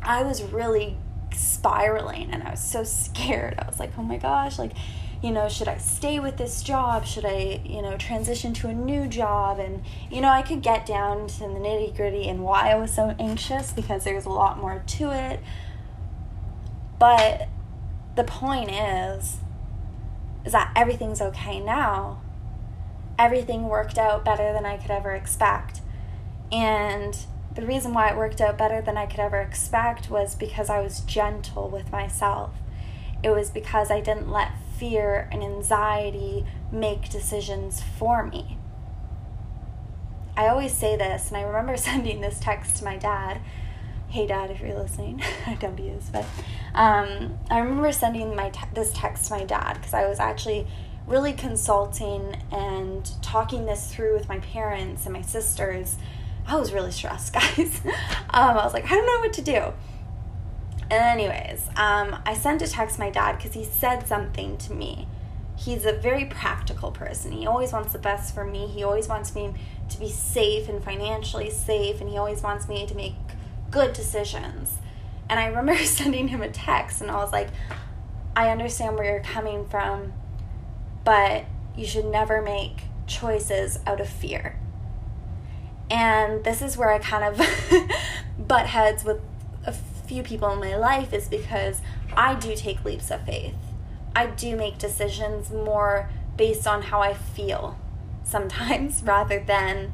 I 0.01 0.23
was 0.23 0.41
really 0.43 0.97
spiraling 1.33 2.31
and 2.31 2.43
I 2.43 2.51
was 2.51 2.59
so 2.59 2.83
scared. 2.85 3.55
I 3.59 3.65
was 3.67 3.79
like, 3.79 3.91
oh 3.97 4.03
my 4.03 4.17
gosh, 4.17 4.59
like, 4.59 4.73
you 5.21 5.31
know, 5.31 5.47
should 5.47 5.67
I 5.67 5.77
stay 5.77 6.19
with 6.19 6.37
this 6.37 6.63
job? 6.63 7.05
Should 7.05 7.25
I, 7.25 7.61
you 7.63 7.83
know, 7.83 7.95
transition 7.95 8.53
to 8.55 8.69
a 8.69 8.73
new 8.73 9.07
job? 9.07 9.59
And, 9.59 9.83
you 10.09 10.19
know, 10.19 10.29
I 10.29 10.41
could 10.41 10.63
get 10.63 10.87
down 10.87 11.27
to 11.27 11.39
the 11.39 11.45
nitty 11.45 11.95
gritty 11.95 12.27
and 12.27 12.43
why 12.43 12.71
I 12.71 12.75
was 12.75 12.91
so 12.91 13.15
anxious 13.19 13.71
because 13.71 14.03
there's 14.03 14.25
a 14.25 14.29
lot 14.29 14.57
more 14.57 14.81
to 14.85 15.11
it. 15.11 15.39
But 16.97 17.47
the 18.15 18.23
point 18.23 18.71
is, 18.71 19.37
is 20.45 20.51
that 20.51 20.71
everything's 20.75 21.21
okay 21.21 21.59
now. 21.59 22.21
Everything 23.17 23.69
worked 23.69 23.97
out 23.97 24.25
better 24.25 24.51
than 24.51 24.65
I 24.65 24.77
could 24.77 24.91
ever 24.91 25.11
expect. 25.11 25.81
And 26.51 27.17
the 27.55 27.65
reason 27.65 27.93
why 27.93 28.09
it 28.09 28.17
worked 28.17 28.41
out 28.41 28.57
better 28.57 28.81
than 28.81 28.97
I 28.97 29.05
could 29.05 29.19
ever 29.19 29.39
expect 29.39 30.09
was 30.09 30.35
because 30.35 30.69
I 30.69 30.79
was 30.79 31.01
gentle 31.01 31.69
with 31.69 31.91
myself. 31.91 32.51
It 33.23 33.29
was 33.29 33.49
because 33.49 33.91
I 33.91 34.01
didn't 34.01 34.31
let 34.31 34.51
fear 34.77 35.29
and 35.31 35.43
anxiety 35.43 36.45
make 36.71 37.09
decisions 37.09 37.81
for 37.81 38.25
me. 38.25 38.57
I 40.35 40.47
always 40.47 40.73
say 40.73 40.95
this, 40.95 41.27
and 41.27 41.37
I 41.37 41.41
remember 41.41 41.77
sending 41.77 42.21
this 42.21 42.39
text 42.39 42.77
to 42.77 42.85
my 42.85 42.97
dad. 42.97 43.41
Hey, 44.11 44.27
dad, 44.27 44.51
if 44.51 44.59
you're 44.59 44.77
listening, 44.77 45.23
I 45.47 45.55
don't 45.55 45.75
be 45.75 45.83
use, 45.83 46.09
but 46.11 46.25
um, 46.75 47.39
I 47.49 47.59
remember 47.59 47.91
sending 47.93 48.35
my 48.35 48.49
te- 48.49 48.67
this 48.73 48.91
text 48.93 49.25
to 49.27 49.37
my 49.37 49.45
dad 49.45 49.75
because 49.75 49.93
I 49.93 50.05
was 50.07 50.19
actually 50.19 50.67
really 51.07 51.33
consulting 51.33 52.35
and 52.51 53.09
talking 53.21 53.65
this 53.65 53.91
through 53.91 54.13
with 54.13 54.27
my 54.27 54.39
parents 54.39 55.05
and 55.05 55.13
my 55.13 55.21
sisters 55.21 55.95
I 56.47 56.55
was 56.55 56.73
really 56.73 56.91
stressed, 56.91 57.33
guys. 57.33 57.81
um, 57.85 58.57
I 58.57 58.63
was 58.65 58.73
like, 58.73 58.85
I 58.85 58.95
don't 58.95 59.05
know 59.05 59.19
what 59.19 59.33
to 59.33 59.41
do. 59.41 59.73
Anyways, 60.89 61.69
um, 61.77 62.21
I 62.25 62.33
sent 62.33 62.61
a 62.61 62.67
text 62.67 62.99
my 62.99 63.09
dad 63.09 63.37
because 63.37 63.53
he 63.53 63.63
said 63.63 64.07
something 64.07 64.57
to 64.57 64.73
me. 64.73 65.07
He's 65.55 65.85
a 65.85 65.93
very 65.93 66.25
practical 66.25 66.91
person. 66.91 67.31
He 67.31 67.47
always 67.47 67.71
wants 67.71 67.93
the 67.93 67.99
best 67.99 68.33
for 68.33 68.43
me. 68.43 68.67
He 68.67 68.83
always 68.83 69.07
wants 69.07 69.35
me 69.35 69.53
to 69.89 69.99
be 69.99 70.09
safe 70.09 70.67
and 70.67 70.83
financially 70.83 71.49
safe, 71.49 72.01
and 72.01 72.09
he 72.09 72.17
always 72.17 72.41
wants 72.41 72.67
me 72.67 72.85
to 72.87 72.95
make 72.95 73.13
good 73.71 73.93
decisions. 73.93 74.77
And 75.29 75.39
I 75.39 75.47
remember 75.47 75.75
sending 75.85 76.27
him 76.27 76.41
a 76.41 76.49
text, 76.49 77.01
and 77.01 77.09
I 77.09 77.15
was 77.15 77.31
like, 77.31 77.49
I 78.35 78.49
understand 78.49 78.95
where 78.95 79.05
you're 79.05 79.23
coming 79.23 79.65
from, 79.65 80.13
but 81.03 81.45
you 81.75 81.85
should 81.85 82.05
never 82.05 82.41
make 82.41 82.83
choices 83.07 83.79
out 83.87 83.99
of 83.99 84.07
fear. 84.07 84.57
And 85.89 86.43
this 86.43 86.61
is 86.61 86.77
where 86.77 86.89
I 86.89 86.99
kind 86.99 87.23
of 87.23 87.45
butt 88.47 88.67
heads 88.67 89.03
with 89.03 89.19
a 89.65 89.73
few 89.73 90.23
people 90.23 90.49
in 90.51 90.59
my 90.59 90.75
life, 90.75 91.13
is 91.13 91.27
because 91.27 91.81
I 92.13 92.35
do 92.35 92.55
take 92.55 92.85
leaps 92.85 93.11
of 93.11 93.25
faith. 93.25 93.55
I 94.15 94.27
do 94.27 94.55
make 94.55 94.77
decisions 94.77 95.51
more 95.51 96.09
based 96.37 96.67
on 96.67 96.83
how 96.83 97.01
I 97.01 97.13
feel 97.13 97.77
sometimes 98.23 99.03
rather 99.05 99.39
than, 99.39 99.93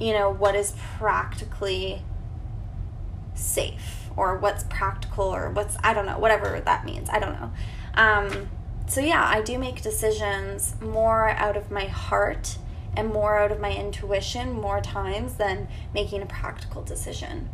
you 0.00 0.12
know, 0.12 0.30
what 0.30 0.56
is 0.56 0.74
practically 0.98 2.02
safe 3.34 4.08
or 4.16 4.36
what's 4.36 4.64
practical 4.64 5.24
or 5.24 5.50
what's, 5.50 5.76
I 5.84 5.94
don't 5.94 6.06
know, 6.06 6.18
whatever 6.18 6.60
that 6.60 6.84
means. 6.84 7.08
I 7.10 7.18
don't 7.18 7.34
know. 7.34 7.52
Um, 7.94 8.48
so, 8.86 9.00
yeah, 9.00 9.24
I 9.24 9.40
do 9.42 9.58
make 9.58 9.82
decisions 9.82 10.74
more 10.80 11.28
out 11.28 11.56
of 11.56 11.70
my 11.70 11.84
heart 11.84 12.58
and 12.96 13.12
more 13.12 13.38
out 13.38 13.52
of 13.52 13.60
my 13.60 13.72
intuition 13.72 14.52
more 14.52 14.80
times 14.80 15.34
than 15.34 15.68
making 15.94 16.22
a 16.22 16.26
practical 16.26 16.82
decision. 16.82 17.48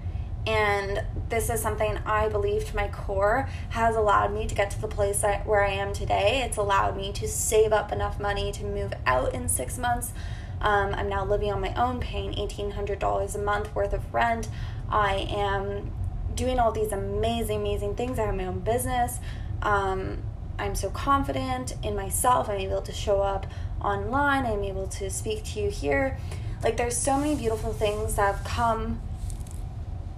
And 0.47 1.03
this 1.29 1.51
is 1.51 1.61
something 1.61 1.99
I 2.07 2.29
believe 2.29 2.65
to 2.67 2.77
my 2.77 2.89
core 2.89 3.49
has 3.71 3.97
allowed 3.97 4.33
me 4.33 4.47
to 4.47 4.55
get 4.55 4.71
to 4.71 4.81
the 4.81 4.89
place 4.89 5.21
that, 5.21 5.45
where 5.45 5.65
I 5.65 5.73
am 5.73 5.93
today. 5.93 6.43
It's 6.45 6.57
allowed 6.57 6.97
me 6.97 7.13
to 7.15 7.27
save 7.27 7.73
up 7.73 7.91
enough 7.91 8.21
money 8.21 8.53
to 8.53 8.65
move 8.65 8.93
out 9.07 9.35
in 9.35 9.49
six 9.49 9.77
months. 9.77 10.13
Um, 10.61 10.95
I'm 10.95 11.09
now 11.09 11.25
living 11.25 11.53
on 11.53 11.61
my 11.61 11.75
own, 11.75 12.01
paying 12.01 12.33
$1,800 12.33 13.35
a 13.35 13.39
month 13.39 13.75
worth 13.75 13.93
of 13.93 14.13
rent. 14.13 14.49
I 14.89 15.27
am 15.31 15.93
doing 16.35 16.59
all 16.59 16.73
these 16.73 16.93
amazing, 16.93 17.61
amazing 17.61 17.95
things. 17.95 18.19
I 18.19 18.27
have 18.27 18.35
my 18.35 18.47
own 18.47 18.61
business. 18.61 19.19
Um, 19.63 20.23
I'm 20.59 20.75
so 20.75 20.91
confident 20.91 21.75
in 21.83 21.95
myself. 21.95 22.49
I'm 22.49 22.61
able 22.61 22.83
to 22.83 22.93
show 22.93 23.21
up 23.23 23.47
online. 23.81 24.47
I'm 24.47 24.65
able 24.65 24.87
to 24.89 25.11
speak 25.11 25.45
to 25.45 25.61
you 25.61 25.71
here. 25.71 26.19
Like, 26.63 26.77
there's 26.77 26.97
so 26.97 27.19
many 27.19 27.37
beautiful 27.37 27.73
things 27.73 28.17
that 28.17 28.35
have 28.35 28.45
come 28.45 29.01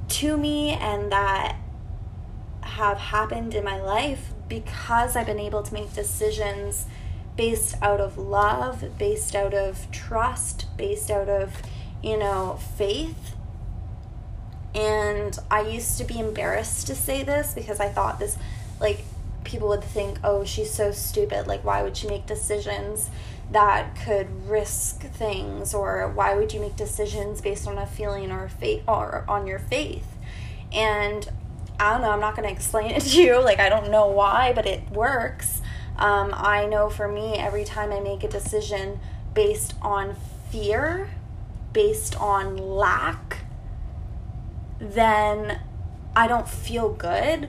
to 0.09 0.37
me 0.37 0.71
and 0.71 1.11
that 1.13 1.57
have 2.61 2.99
happened 2.99 3.55
in 3.55 3.65
my 3.65 3.81
life 3.81 4.31
because 4.49 5.17
I've 5.17 5.27
been 5.27 5.41
able 5.41 5.63
to 5.63 5.75
make 5.75 5.93
decisions 5.93 6.87
based 7.39 7.77
out 7.81 8.01
of 8.01 8.19
love, 8.19 8.85
based 8.99 9.37
out 9.37 9.55
of 9.55 9.91
trust, 9.93 10.67
based 10.77 11.09
out 11.09 11.29
of, 11.29 11.63
you 12.03 12.19
know, 12.19 12.59
faith. 12.77 13.37
And 14.75 15.39
I 15.49 15.63
used 15.63 15.97
to 15.99 16.05
be 16.05 16.19
embarrassed 16.19 16.89
to 16.89 16.97
say 16.97 17.23
this 17.23 17.55
because 17.55 17.79
I 17.79 17.89
thought 17.89 18.19
this, 18.19 18.37
like, 18.81 19.05
people 19.45 19.69
would 19.69 19.85
think, 19.85 20.19
oh, 20.25 20.45
she's 20.45 20.75
so 20.75 20.91
stupid. 20.91 21.47
Like, 21.47 21.65
why 21.65 21.83
would 21.83 21.97
she 21.97 22.09
make 22.09 22.27
decisions 22.27 23.09
that 23.53 23.97
could 24.05 24.49
risk 24.49 25.03
things 25.03 25.73
or 25.73 26.11
why 26.15 26.35
would 26.35 26.53
you 26.53 26.61
make 26.61 26.77
decisions 26.77 27.41
based 27.41 27.67
on 27.67 27.79
a 27.79 27.87
feeling 27.87 28.31
or 28.31 28.49
faith 28.49 28.83
or 28.87 29.25
on 29.27 29.47
your 29.47 29.59
faith 29.59 30.07
and 30.71 31.31
i 31.81 31.93
don't 31.93 32.03
know 32.03 32.11
i'm 32.11 32.21
not 32.21 32.37
going 32.37 32.47
to 32.49 32.55
explain 32.55 32.91
it 32.91 33.01
to 33.01 33.23
you 33.23 33.43
like 33.43 33.59
i 33.59 33.71
don't 33.71 33.91
know 33.91 34.07
why 34.07 34.53
but 34.53 34.67
it 34.67 34.83
works 34.91 35.63
um, 35.99 36.33
i 36.35 36.67
know 36.67 36.89
for 36.89 37.09
me 37.09 37.35
every 37.35 37.65
time 37.65 37.93
i 37.93 38.01
make 38.01 38.25
a 38.25 38.29
decision 38.29 38.99
based 39.35 39.75
on 39.83 40.15
fear 40.51 41.11
based 41.73 42.17
on 42.21 42.57
lack 42.57 43.39
then 44.81 45.61
i 46.17 46.27
don't 46.27 46.49
feel 46.49 46.93
good 46.93 47.49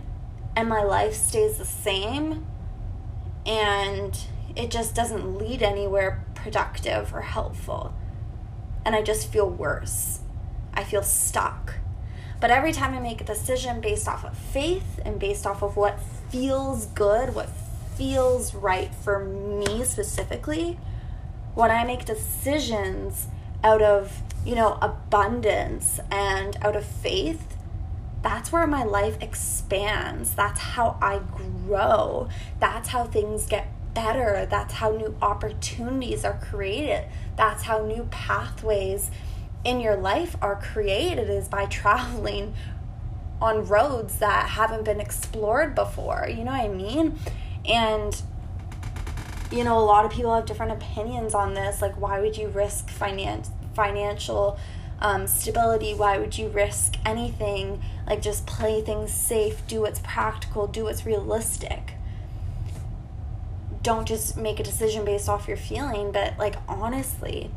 and 0.56 0.68
my 0.68 0.84
life 0.84 1.14
stays 1.14 1.58
the 1.58 1.66
same 1.66 2.46
and 3.46 4.18
it 4.56 4.72
just 4.72 4.94
doesn't 4.94 5.38
lead 5.38 5.64
anywhere 5.64 6.24
productive 6.36 7.14
or 7.14 7.22
helpful. 7.22 7.94
And 8.86 8.96
I 8.96 9.02
just 9.02 9.32
feel 9.32 9.50
worse. 9.50 10.20
I 10.74 10.84
feel 10.84 11.04
stuck. 11.04 11.76
But 12.40 12.52
every 12.52 12.72
time 12.72 12.94
I 12.94 13.00
make 13.00 13.22
a 13.22 13.26
decision 13.26 13.82
based 13.82 14.08
off 14.08 14.24
of 14.24 14.38
faith 14.38 15.00
and 15.04 15.20
based 15.20 15.46
off 15.46 15.62
of 15.62 15.76
what 15.76 16.00
feels 16.30 16.86
good, 16.88 17.36
what 17.36 17.50
feels 18.00 18.56
right 18.56 18.96
for 18.96 19.20
me 19.20 19.84
specifically, 19.84 20.80
when 21.54 21.70
I 21.70 21.84
make 21.84 22.06
decisions 22.06 23.28
out 23.62 23.82
of, 23.82 24.24
you 24.46 24.56
know, 24.56 24.78
abundance 24.82 26.00
and 26.10 26.58
out 26.62 26.78
of 26.78 26.86
faith, 26.86 27.58
that's 28.22 28.54
where 28.54 28.66
my 28.66 28.86
life 28.86 29.18
expands. 29.20 30.34
That's 30.34 30.62
how 30.62 30.98
I 31.02 31.20
grow. 31.20 32.30
That's 32.62 32.88
how 32.88 33.04
things 33.04 33.46
get 33.46 33.68
better. 33.94 34.48
That's 34.50 34.76
how 34.76 34.92
new 34.92 35.18
opportunities 35.22 36.24
are 36.24 36.40
created. 36.42 37.04
That's 37.36 37.64
how 37.64 37.86
new 37.86 38.08
pathways 38.12 39.12
in 39.66 39.82
your 39.82 39.98
life 39.98 40.38
are 40.42 40.56
created 40.56 41.30
is 41.30 41.50
by 41.50 41.66
traveling 41.66 42.54
on 43.42 43.66
roads 43.66 44.20
that 44.20 44.52
haven't 44.52 44.86
been 44.86 45.02
explored 45.02 45.76
before. 45.76 46.30
You 46.30 46.46
know 46.46 46.52
what 46.52 46.62
I 46.62 46.68
mean? 46.70 47.20
And 47.70 48.20
you 49.52 49.64
know, 49.64 49.80
a 49.80 49.82
lot 49.82 50.06
of 50.06 50.12
people 50.12 50.36
have 50.36 50.46
different 50.46 50.72
opinions 50.72 51.34
on 51.34 51.56
this. 51.56 51.82
Like, 51.82 52.00
why 52.00 52.20
would 52.20 52.38
you 52.38 52.50
risk 52.50 52.90
finance 52.90 53.50
financial 53.74 54.60
um, 55.00 55.26
stability? 55.26 55.94
Why 55.94 56.20
would 56.20 56.38
you 56.38 56.50
risk 56.50 56.96
anything? 57.04 57.82
Like, 58.06 58.22
just 58.22 58.46
play 58.46 58.82
things 58.82 59.12
safe, 59.12 59.66
do 59.68 59.82
what's 59.82 60.00
practical, 60.00 60.68
do 60.68 60.84
what's 60.84 61.06
realistic 61.06 61.94
don't 63.82 64.08
just 64.08 64.38
make 64.38 64.60
a 64.60 64.64
decision 64.64 65.06
based 65.06 65.30
off 65.30 65.48
your 65.48 65.58
feeling, 65.58 66.12
but 66.12 66.38
like 66.38 66.56
honestly, 66.68 67.50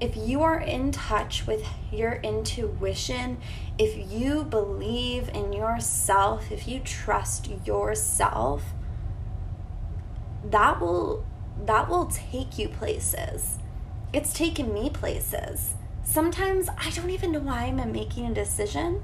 if 0.00 0.16
you 0.16 0.42
are 0.42 0.58
in 0.58 0.92
touch 0.92 1.46
with 1.46 1.66
your 1.92 2.14
intuition, 2.22 3.36
if 3.78 4.10
you 4.10 4.44
believe 4.44 5.28
in 5.28 5.52
yourself, 5.52 6.50
if 6.50 6.66
you 6.66 6.80
trust 6.80 7.50
yourself, 7.66 8.64
that 10.44 10.80
will 10.80 11.24
that 11.66 11.88
will 11.88 12.06
take 12.06 12.58
you 12.58 12.68
places. 12.68 13.58
It's 14.12 14.32
taken 14.32 14.72
me 14.72 14.90
places. 14.90 15.74
Sometimes 16.02 16.68
I 16.78 16.90
don't 16.90 17.10
even 17.10 17.32
know 17.32 17.40
why 17.40 17.64
I'm 17.64 17.92
making 17.92 18.26
a 18.26 18.34
decision. 18.34 19.02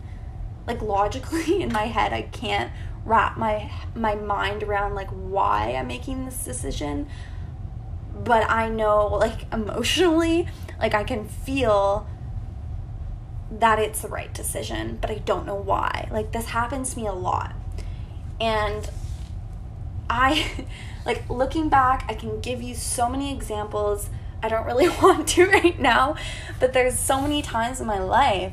Like 0.67 0.83
logically 0.83 1.63
in 1.63 1.73
my 1.73 1.85
head, 1.85 2.13
I 2.13 2.23
can't 2.23 2.73
wrap 3.05 3.37
my 3.37 3.71
my 3.95 4.15
mind 4.15 4.63
around 4.63 4.95
like 4.95 5.11
why 5.11 5.75
I'm 5.79 5.87
making 5.87 6.25
this 6.25 6.45
decision 6.45 7.09
but 8.25 8.51
I 8.51 8.69
know 8.69 9.07
like 9.07 9.47
emotionally 9.53 10.49
like 10.81 10.95
I 10.95 11.05
can 11.05 11.29
feel 11.29 12.07
that 13.51 13.79
it's 13.79 14.03
the 14.03 14.09
right 14.09 14.33
decision, 14.35 14.99
but 15.01 15.11
I 15.11 15.19
don't 15.19 15.47
know 15.47 15.55
why. 15.55 16.09
Like 16.11 16.33
this 16.33 16.47
happens 16.47 16.95
to 16.95 17.01
me 17.01 17.07
a 17.07 17.13
lot. 17.13 17.55
And 18.41 18.89
I 20.09 20.67
like 21.07 21.29
looking 21.29 21.69
back, 21.69 22.05
I 22.09 22.15
can 22.15 22.41
give 22.41 22.63
you 22.63 22.75
so 22.75 23.09
many 23.09 23.33
examples. 23.33 24.11
I 24.43 24.49
don't 24.49 24.67
really 24.67 24.89
want 25.03 25.29
to 25.29 25.47
right 25.47 25.79
now, 25.79 26.17
but 26.61 26.73
there's 26.73 26.99
so 26.99 27.21
many 27.21 27.43
times 27.43 27.81
in 27.81 27.87
my 27.87 27.99
life 27.99 28.53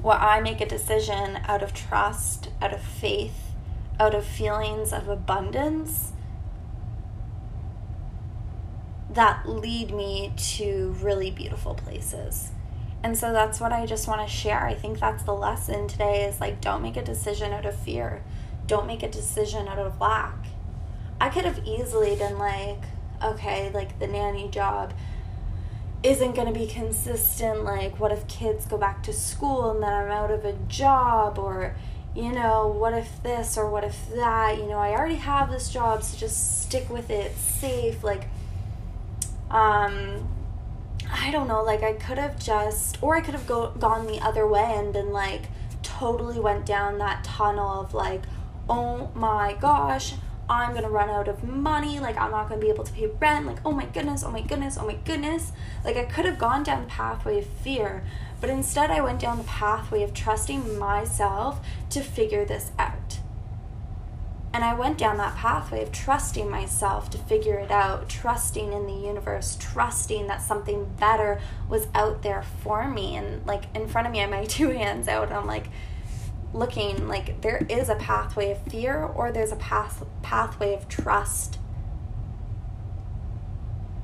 where 0.00 0.18
I 0.18 0.40
make 0.40 0.60
a 0.60 0.66
decision 0.66 1.38
out 1.46 1.62
of 1.62 1.72
trust, 1.72 2.48
out 2.60 2.72
of 2.72 2.82
faith, 2.82 3.52
out 4.00 4.14
of 4.14 4.24
feelings 4.24 4.92
of 4.92 5.08
abundance 5.08 6.12
that 9.08 9.48
lead 9.48 9.92
me 9.92 10.32
to 10.36 10.96
really 11.00 11.30
beautiful 11.30 11.74
places. 11.74 12.50
And 13.04 13.18
so 13.18 13.32
that's 13.32 13.60
what 13.60 13.72
I 13.72 13.84
just 13.84 14.08
want 14.08 14.26
to 14.26 14.32
share. 14.32 14.64
I 14.64 14.74
think 14.74 15.00
that's 15.00 15.24
the 15.24 15.34
lesson 15.34 15.88
today 15.88 16.24
is 16.24 16.40
like 16.40 16.60
don't 16.60 16.82
make 16.82 16.96
a 16.96 17.04
decision 17.04 17.52
out 17.52 17.66
of 17.66 17.76
fear. 17.76 18.22
Don't 18.66 18.86
make 18.86 19.02
a 19.02 19.08
decision 19.08 19.68
out 19.68 19.78
of 19.78 20.00
lack. 20.00 20.34
I 21.20 21.28
could 21.28 21.44
have 21.44 21.60
easily 21.66 22.16
been 22.16 22.38
like, 22.38 22.82
okay, 23.22 23.70
like 23.70 23.98
the 23.98 24.06
nanny 24.06 24.48
job 24.48 24.92
isn't 26.02 26.34
going 26.34 26.52
to 26.52 26.58
be 26.58 26.66
consistent. 26.66 27.64
Like, 27.64 28.00
what 28.00 28.12
if 28.12 28.26
kids 28.26 28.66
go 28.66 28.76
back 28.76 29.02
to 29.04 29.12
school 29.12 29.70
and 29.70 29.82
then 29.82 29.92
I'm 29.92 30.10
out 30.10 30.30
of 30.30 30.44
a 30.44 30.54
job? 30.68 31.38
Or, 31.38 31.76
you 32.14 32.32
know, 32.32 32.66
what 32.66 32.92
if 32.94 33.22
this 33.22 33.56
or 33.56 33.70
what 33.70 33.84
if 33.84 34.08
that? 34.14 34.58
You 34.58 34.66
know, 34.66 34.78
I 34.78 34.90
already 34.90 35.16
have 35.16 35.50
this 35.50 35.70
job, 35.70 36.02
so 36.02 36.16
just 36.16 36.62
stick 36.62 36.90
with 36.90 37.10
it. 37.10 37.36
Safe. 37.36 38.02
Like, 38.02 38.28
um, 39.50 40.28
I 41.12 41.30
don't 41.30 41.46
know, 41.46 41.62
like 41.62 41.82
I 41.82 41.92
could 41.92 42.18
have 42.18 42.38
just, 42.42 43.00
or 43.02 43.16
I 43.16 43.20
could 43.20 43.34
have 43.34 43.46
go, 43.46 43.70
gone 43.78 44.06
the 44.06 44.20
other 44.20 44.46
way 44.46 44.74
and 44.76 44.92
been 44.92 45.12
like, 45.12 45.42
totally 45.82 46.40
went 46.40 46.64
down 46.64 46.98
that 46.98 47.22
tunnel 47.22 47.82
of 47.82 47.92
like, 47.94 48.22
oh 48.68 49.10
my 49.14 49.56
gosh, 49.60 50.14
I'm 50.48 50.74
gonna 50.74 50.90
run 50.90 51.08
out 51.08 51.28
of 51.28 51.44
money, 51.44 51.98
like 52.00 52.16
I'm 52.16 52.30
not 52.30 52.48
gonna 52.48 52.60
be 52.60 52.68
able 52.68 52.84
to 52.84 52.92
pay 52.92 53.06
rent, 53.06 53.46
like 53.46 53.58
oh 53.64 53.72
my 53.72 53.86
goodness, 53.86 54.22
oh 54.24 54.30
my 54.30 54.42
goodness, 54.42 54.76
oh 54.78 54.86
my 54.86 54.96
goodness. 55.04 55.52
Like 55.84 55.96
I 55.96 56.04
could 56.04 56.24
have 56.24 56.38
gone 56.38 56.62
down 56.62 56.82
the 56.82 56.88
pathway 56.88 57.38
of 57.38 57.46
fear, 57.46 58.04
but 58.40 58.50
instead 58.50 58.90
I 58.90 59.00
went 59.00 59.20
down 59.20 59.38
the 59.38 59.44
pathway 59.44 60.02
of 60.02 60.12
trusting 60.12 60.78
myself 60.78 61.60
to 61.90 62.02
figure 62.02 62.44
this 62.44 62.72
out. 62.78 63.18
And 64.54 64.64
I 64.64 64.74
went 64.74 64.98
down 64.98 65.16
that 65.16 65.36
pathway 65.36 65.82
of 65.82 65.92
trusting 65.92 66.50
myself 66.50 67.08
to 67.10 67.18
figure 67.18 67.58
it 67.58 67.70
out, 67.70 68.10
trusting 68.10 68.74
in 68.74 68.86
the 68.86 68.92
universe, 68.92 69.56
trusting 69.58 70.26
that 70.26 70.42
something 70.42 70.92
better 71.00 71.40
was 71.70 71.86
out 71.94 72.22
there 72.22 72.42
for 72.62 72.86
me. 72.86 73.16
And 73.16 73.46
like 73.46 73.74
in 73.74 73.88
front 73.88 74.06
of 74.06 74.12
me, 74.12 74.18
I 74.18 74.22
have 74.22 74.30
my 74.30 74.44
two 74.46 74.68
hands 74.68 75.08
out, 75.08 75.28
and 75.28 75.34
I'm 75.34 75.46
like 75.46 75.68
looking 76.54 77.08
like 77.08 77.40
there 77.40 77.64
is 77.68 77.88
a 77.88 77.94
pathway 77.94 78.52
of 78.52 78.62
fear 78.62 79.02
or 79.02 79.32
there's 79.32 79.52
a 79.52 79.56
path 79.56 80.04
pathway 80.22 80.74
of 80.74 80.88
trust. 80.88 81.58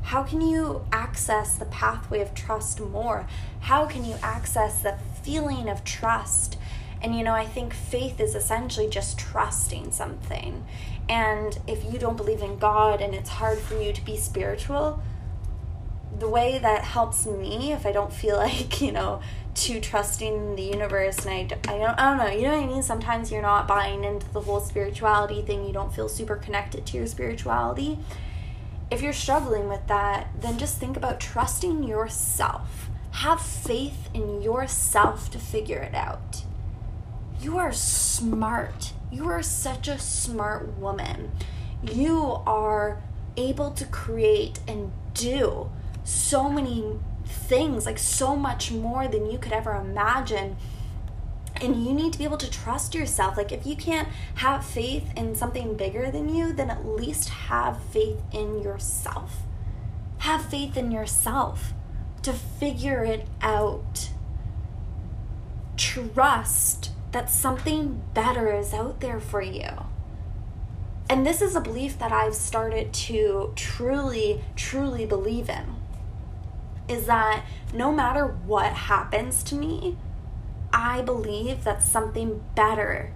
How 0.02 0.22
can 0.22 0.40
you 0.40 0.86
access 0.90 1.56
the 1.56 1.66
pathway 1.66 2.20
of 2.20 2.34
trust 2.34 2.80
more? 2.80 3.26
How 3.60 3.84
can 3.84 4.04
you 4.04 4.16
access 4.22 4.80
the 4.80 4.96
feeling 5.22 5.68
of 5.68 5.84
trust? 5.84 6.56
And 7.02 7.14
you 7.14 7.22
know, 7.22 7.34
I 7.34 7.44
think 7.44 7.74
faith 7.74 8.18
is 8.18 8.34
essentially 8.34 8.88
just 8.88 9.18
trusting 9.18 9.92
something. 9.92 10.64
And 11.08 11.58
if 11.66 11.84
you 11.92 11.98
don't 11.98 12.16
believe 12.16 12.42
in 12.42 12.58
God 12.58 13.00
and 13.00 13.14
it's 13.14 13.30
hard 13.30 13.58
for 13.58 13.80
you 13.80 13.92
to 13.92 14.04
be 14.04 14.16
spiritual, 14.16 15.02
the 16.18 16.28
way 16.28 16.58
that 16.58 16.84
helps 16.84 17.26
me, 17.26 17.72
if 17.72 17.86
I 17.86 17.92
don't 17.92 18.12
feel 18.12 18.36
like, 18.38 18.80
you 18.80 18.92
know, 18.92 19.20
too 19.62 19.80
trusting 19.80 20.56
the 20.56 20.62
universe 20.62 21.24
and 21.24 21.30
I, 21.30 21.40
I, 21.72 21.78
don't, 21.78 21.98
I 21.98 22.04
don't 22.04 22.18
know, 22.18 22.32
you 22.32 22.42
know 22.42 22.56
what 22.56 22.64
I 22.64 22.66
mean? 22.66 22.82
Sometimes 22.82 23.30
you're 23.30 23.42
not 23.42 23.66
buying 23.66 24.04
into 24.04 24.28
the 24.32 24.40
whole 24.40 24.60
spirituality 24.60 25.42
thing, 25.42 25.66
you 25.66 25.72
don't 25.72 25.94
feel 25.94 26.08
super 26.08 26.36
connected 26.36 26.86
to 26.86 26.96
your 26.96 27.06
spirituality. 27.06 27.98
If 28.90 29.02
you're 29.02 29.12
struggling 29.12 29.68
with 29.68 29.86
that, 29.88 30.28
then 30.40 30.58
just 30.58 30.78
think 30.78 30.96
about 30.96 31.20
trusting 31.20 31.84
yourself. 31.84 32.88
Have 33.10 33.40
faith 33.40 34.08
in 34.14 34.40
yourself 34.42 35.30
to 35.30 35.38
figure 35.38 35.78
it 35.78 35.94
out 35.94 36.44
you 37.40 37.58
are 37.58 37.72
smart. 37.72 38.92
You 39.10 39.28
are 39.28 39.42
such 39.42 39.88
a 39.88 39.98
smart 39.98 40.76
woman. 40.78 41.30
You 41.82 42.40
are 42.46 43.00
able 43.36 43.70
to 43.72 43.84
create 43.86 44.58
and 44.66 44.90
do 45.14 45.70
so 46.02 46.50
many 46.50 46.98
things, 47.28 47.86
like 47.86 47.98
so 47.98 48.34
much 48.36 48.70
more 48.70 49.08
than 49.08 49.30
you 49.30 49.38
could 49.38 49.52
ever 49.52 49.72
imagine. 49.72 50.56
And 51.60 51.84
you 51.84 51.92
need 51.92 52.12
to 52.12 52.18
be 52.18 52.24
able 52.24 52.36
to 52.38 52.50
trust 52.50 52.94
yourself. 52.94 53.36
Like, 53.36 53.52
if 53.52 53.66
you 53.66 53.74
can't 53.74 54.08
have 54.36 54.64
faith 54.64 55.10
in 55.16 55.34
something 55.34 55.76
bigger 55.76 56.10
than 56.10 56.34
you, 56.34 56.52
then 56.52 56.70
at 56.70 56.86
least 56.86 57.28
have 57.28 57.82
faith 57.82 58.20
in 58.32 58.62
yourself. 58.62 59.38
Have 60.18 60.44
faith 60.44 60.76
in 60.76 60.92
yourself 60.92 61.72
to 62.22 62.32
figure 62.32 63.02
it 63.04 63.26
out. 63.40 64.10
Trust 65.76 66.92
that 67.12 67.30
something 67.30 68.02
better 68.14 68.52
is 68.52 68.72
out 68.72 69.00
there 69.00 69.20
for 69.20 69.42
you. 69.42 69.86
And 71.10 71.26
this 71.26 71.40
is 71.40 71.56
a 71.56 71.60
belief 71.60 71.98
that 71.98 72.12
I've 72.12 72.34
started 72.34 72.92
to 72.92 73.52
truly, 73.56 74.44
truly 74.56 75.06
believe 75.06 75.48
in 75.48 75.77
is 76.88 77.06
that 77.06 77.44
no 77.72 77.92
matter 77.92 78.26
what 78.26 78.72
happens 78.72 79.42
to 79.44 79.54
me, 79.54 79.96
I 80.72 81.02
believe 81.02 81.64
that 81.64 81.82
something 81.82 82.42
better 82.54 83.12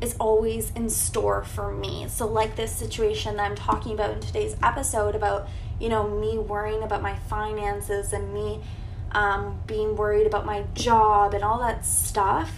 is 0.00 0.14
always 0.20 0.70
in 0.72 0.90
store 0.90 1.42
for 1.42 1.72
me. 1.72 2.06
So, 2.08 2.26
like 2.26 2.56
this 2.56 2.72
situation 2.72 3.36
that 3.36 3.44
I'm 3.44 3.56
talking 3.56 3.92
about 3.92 4.10
in 4.10 4.20
today's 4.20 4.56
episode 4.62 5.14
about, 5.14 5.48
you 5.80 5.88
know, 5.88 6.08
me 6.08 6.38
worrying 6.38 6.82
about 6.82 7.02
my 7.02 7.16
finances 7.16 8.12
and 8.12 8.32
me 8.34 8.60
um, 9.12 9.60
being 9.66 9.96
worried 9.96 10.26
about 10.26 10.44
my 10.44 10.64
job 10.74 11.32
and 11.32 11.42
all 11.42 11.58
that 11.60 11.86
stuff 11.86 12.50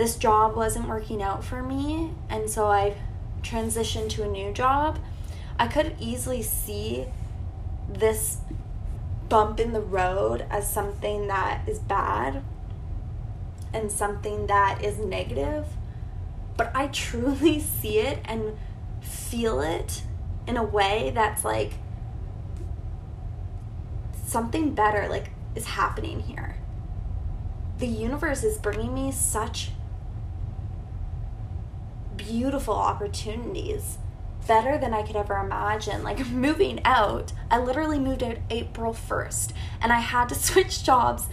this 0.00 0.16
job 0.16 0.56
wasn't 0.56 0.88
working 0.88 1.22
out 1.22 1.44
for 1.44 1.62
me, 1.62 2.10
and 2.30 2.48
so 2.48 2.66
I 2.68 2.96
transitioned 3.42 4.08
to 4.12 4.22
a 4.22 4.28
new 4.28 4.50
job, 4.50 4.98
I 5.58 5.66
could 5.66 5.94
easily 6.00 6.40
see 6.40 7.04
this 7.86 8.38
bump 9.30 9.60
in 9.60 9.72
the 9.72 9.80
road 9.80 10.44
as 10.50 10.70
something 10.70 11.28
that 11.28 11.66
is 11.66 11.78
bad 11.78 12.42
and 13.72 13.90
something 13.90 14.48
that 14.48 14.84
is 14.84 14.98
negative. 14.98 15.66
But 16.58 16.70
I 16.74 16.88
truly 16.88 17.58
see 17.80 17.98
it 18.00 18.18
and 18.26 18.58
feel 19.00 19.62
it 19.62 20.02
in 20.46 20.58
a 20.58 20.64
way 20.64 21.12
that's 21.14 21.44
like 21.44 21.74
something 24.26 24.74
better 24.74 25.08
like 25.08 25.30
is 25.54 25.64
happening 25.64 26.20
here. 26.20 26.56
The 27.78 27.86
universe 27.86 28.44
is 28.44 28.58
bringing 28.58 28.92
me 28.92 29.12
such 29.12 29.70
beautiful 32.16 32.74
opportunities 32.74 33.96
better 34.50 34.76
than 34.76 34.92
I 34.92 35.02
could 35.04 35.14
ever 35.14 35.36
imagine. 35.36 36.02
Like 36.02 36.26
moving 36.30 36.80
out, 36.84 37.32
I 37.52 37.58
literally 37.58 38.00
moved 38.00 38.24
out 38.24 38.38
April 38.50 38.92
1st 38.92 39.52
and 39.80 39.92
I 39.92 40.00
had 40.00 40.28
to 40.30 40.34
switch 40.48 40.82
jobs 40.82 41.28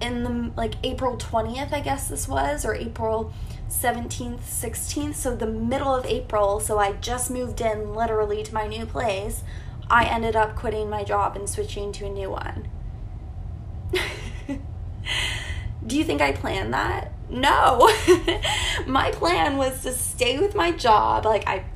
in 0.00 0.22
the 0.24 0.50
like 0.56 0.76
April 0.82 1.18
20th, 1.18 1.74
I 1.74 1.80
guess 1.80 2.08
this 2.08 2.26
was, 2.26 2.64
or 2.64 2.74
April 2.74 3.34
17th, 3.68 4.40
16th, 4.40 5.14
so 5.14 5.36
the 5.36 5.46
middle 5.46 5.94
of 5.94 6.06
April. 6.06 6.58
So 6.58 6.78
I 6.78 6.92
just 6.92 7.30
moved 7.30 7.60
in 7.60 7.94
literally 7.94 8.42
to 8.44 8.54
my 8.54 8.66
new 8.66 8.86
place. 8.86 9.42
I 9.90 10.06
ended 10.06 10.36
up 10.36 10.56
quitting 10.56 10.88
my 10.88 11.04
job 11.04 11.36
and 11.36 11.46
switching 11.46 11.92
to 11.92 12.06
a 12.06 12.10
new 12.10 12.30
one. 12.30 12.68
Do 15.86 15.98
you 15.98 16.04
think 16.04 16.22
I 16.22 16.32
planned 16.32 16.72
that? 16.72 17.12
No. 17.28 17.90
my 18.86 19.10
plan 19.10 19.58
was 19.58 19.82
to 19.82 19.92
stay 19.92 20.38
with 20.38 20.54
my 20.54 20.72
job. 20.72 21.26
Like 21.26 21.46
I 21.46 21.66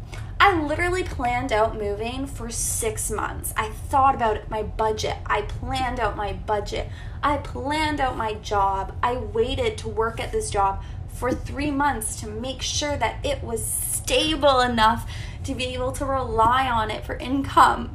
I 0.43 0.59
literally 0.59 1.05
planned 1.05 1.53
out 1.53 1.77
moving 1.77 2.27
for 2.27 2.49
6 2.49 3.11
months. 3.11 3.53
I 3.59 3.69
thought 3.69 4.15
about 4.15 4.49
my 4.49 4.63
budget. 4.63 5.19
I 5.27 5.43
planned 5.43 6.01
out 6.01 6.17
my 6.17 6.33
budget. 6.33 6.89
I 7.23 7.37
planned 7.37 8.01
out 8.01 8.17
my 8.17 8.33
job. 8.33 8.97
I 9.03 9.19
waited 9.19 9.77
to 9.79 9.89
work 9.89 10.19
at 10.19 10.33
this 10.33 10.49
job 10.51 10.83
for 11.09 11.31
3 11.31 11.71
months 11.71 12.19
to 12.23 12.27
make 12.27 12.63
sure 12.63 12.97
that 12.97 13.23
it 13.23 13.45
was 13.45 13.63
stable 13.63 14.61
enough 14.61 15.11
to 15.45 15.55
be 15.55 15.75
able 15.75 15.93
to 15.93 16.07
rely 16.07 16.71
on 16.71 16.91
it 16.91 17.05
for 17.05 17.17
income. 17.17 17.95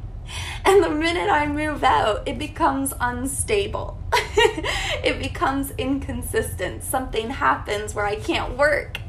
And 0.64 0.84
the 0.84 0.90
minute 0.90 1.28
I 1.28 1.48
move 1.48 1.82
out, 1.82 2.28
it 2.28 2.38
becomes 2.38 2.92
unstable. 3.00 3.98
it 4.12 5.18
becomes 5.20 5.72
inconsistent. 5.72 6.84
Something 6.84 7.30
happens 7.30 7.92
where 7.92 8.06
I 8.06 8.14
can't 8.14 8.56
work. 8.56 9.00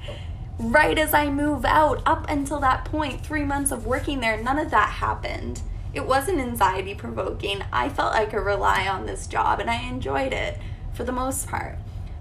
Right 0.59 0.97
as 0.97 1.13
I 1.13 1.29
move 1.29 1.65
out, 1.65 2.01
up 2.05 2.27
until 2.29 2.59
that 2.61 2.85
point, 2.85 3.23
three 3.23 3.43
months 3.43 3.71
of 3.71 3.85
working 3.85 4.19
there, 4.21 4.41
none 4.41 4.57
of 4.57 4.71
that 4.71 4.89
happened. 4.89 5.61
It 5.93 6.05
wasn't 6.05 6.39
anxiety 6.39 6.95
provoking. 6.95 7.63
I 7.71 7.89
felt 7.89 8.15
I 8.15 8.25
could 8.25 8.43
rely 8.43 8.87
on 8.87 9.05
this 9.05 9.27
job 9.27 9.59
and 9.59 9.69
I 9.69 9.87
enjoyed 9.87 10.33
it. 10.33 10.59
for 10.93 11.03
the 11.03 11.11
most 11.11 11.47
part. 11.47 11.77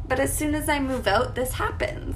But 0.07 0.21
as 0.21 0.37
soon 0.37 0.55
as 0.55 0.69
I 0.69 0.79
move 0.81 1.07
out, 1.07 1.35
this 1.35 1.55
happens. 1.55 2.15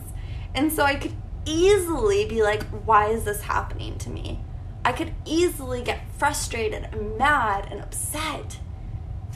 And 0.55 0.71
so 0.71 0.85
I 0.85 0.97
could 0.97 1.15
easily 1.47 2.27
be 2.27 2.43
like, 2.43 2.65
why 2.85 3.07
is 3.07 3.25
this 3.25 3.41
happening 3.41 3.97
to 3.99 4.11
me? 4.11 4.41
I 4.85 4.93
could 4.93 5.15
easily 5.25 5.83
get 5.83 6.03
frustrated 6.19 6.89
and 6.93 7.17
mad 7.17 7.67
and 7.71 7.81
upset. 7.81 8.59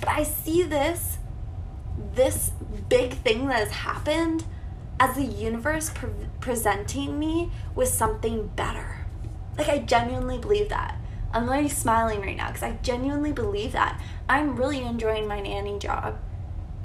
But 0.00 0.10
I 0.10 0.22
see 0.22 0.62
this, 0.62 1.16
this 2.14 2.50
big 2.90 3.14
thing 3.14 3.48
that 3.48 3.58
has 3.58 3.70
happened 3.70 4.44
as 5.00 5.16
the 5.16 5.24
universe 5.24 5.90
pre- 5.90 6.10
presenting 6.40 7.18
me 7.18 7.50
with 7.74 7.88
something 7.88 8.48
better. 8.56 9.06
Like, 9.58 9.68
I 9.68 9.78
genuinely 9.78 10.38
believe 10.38 10.68
that. 10.68 10.98
I'm 11.32 11.50
really 11.50 11.68
smiling 11.68 12.20
right 12.20 12.36
now 12.36 12.46
because 12.48 12.62
I 12.62 12.78
genuinely 12.82 13.32
believe 13.32 13.72
that. 13.72 14.00
I'm 14.28 14.54
really 14.54 14.82
enjoying 14.82 15.26
my 15.26 15.40
nanny 15.40 15.80
job. 15.80 16.18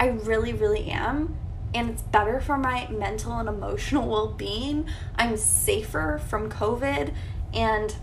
I 0.00 0.08
really, 0.08 0.52
really 0.52 0.90
am. 0.90 1.36
And 1.72 1.90
it's 1.90 2.02
better 2.02 2.40
for 2.40 2.58
my 2.58 2.88
mental 2.88 3.38
and 3.38 3.48
emotional 3.48 4.08
well 4.08 4.32
being. 4.32 4.88
I'm 5.14 5.36
safer 5.36 6.20
from 6.28 6.50
COVID 6.50 7.14
and 7.54 7.94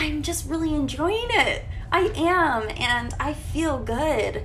I'm 0.00 0.22
just 0.22 0.48
really 0.48 0.74
enjoying 0.74 1.28
it. 1.30 1.64
I 1.92 2.10
am. 2.16 2.68
And 2.76 3.14
I 3.20 3.32
feel 3.32 3.78
good. 3.78 4.42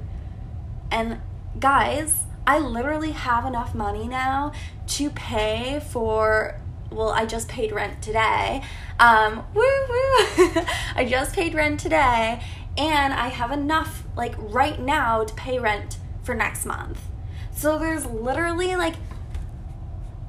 And 0.91 1.19
guys, 1.59 2.25
I 2.47 2.59
literally 2.59 3.11
have 3.11 3.45
enough 3.45 3.75
money 3.75 4.07
now 4.07 4.53
to 4.87 5.09
pay 5.09 5.81
for 5.91 6.57
well, 6.89 7.09
I 7.09 7.25
just 7.25 7.49
paid 7.49 7.73
rent 7.73 8.01
today. 8.01 8.61
Um, 8.97 9.45
woo 9.53 9.61
woo! 9.61 10.63
I 10.95 11.05
just 11.05 11.35
paid 11.35 11.53
rent 11.53 11.81
today, 11.81 12.41
and 12.77 13.13
I 13.13 13.27
have 13.27 13.51
enough, 13.51 14.03
like, 14.15 14.35
right 14.37 14.79
now 14.79 15.25
to 15.25 15.33
pay 15.33 15.59
rent 15.59 15.97
for 16.23 16.33
next 16.33 16.65
month. 16.65 17.01
So 17.51 17.77
there's 17.77 18.05
literally, 18.05 18.77
like, 18.77 18.95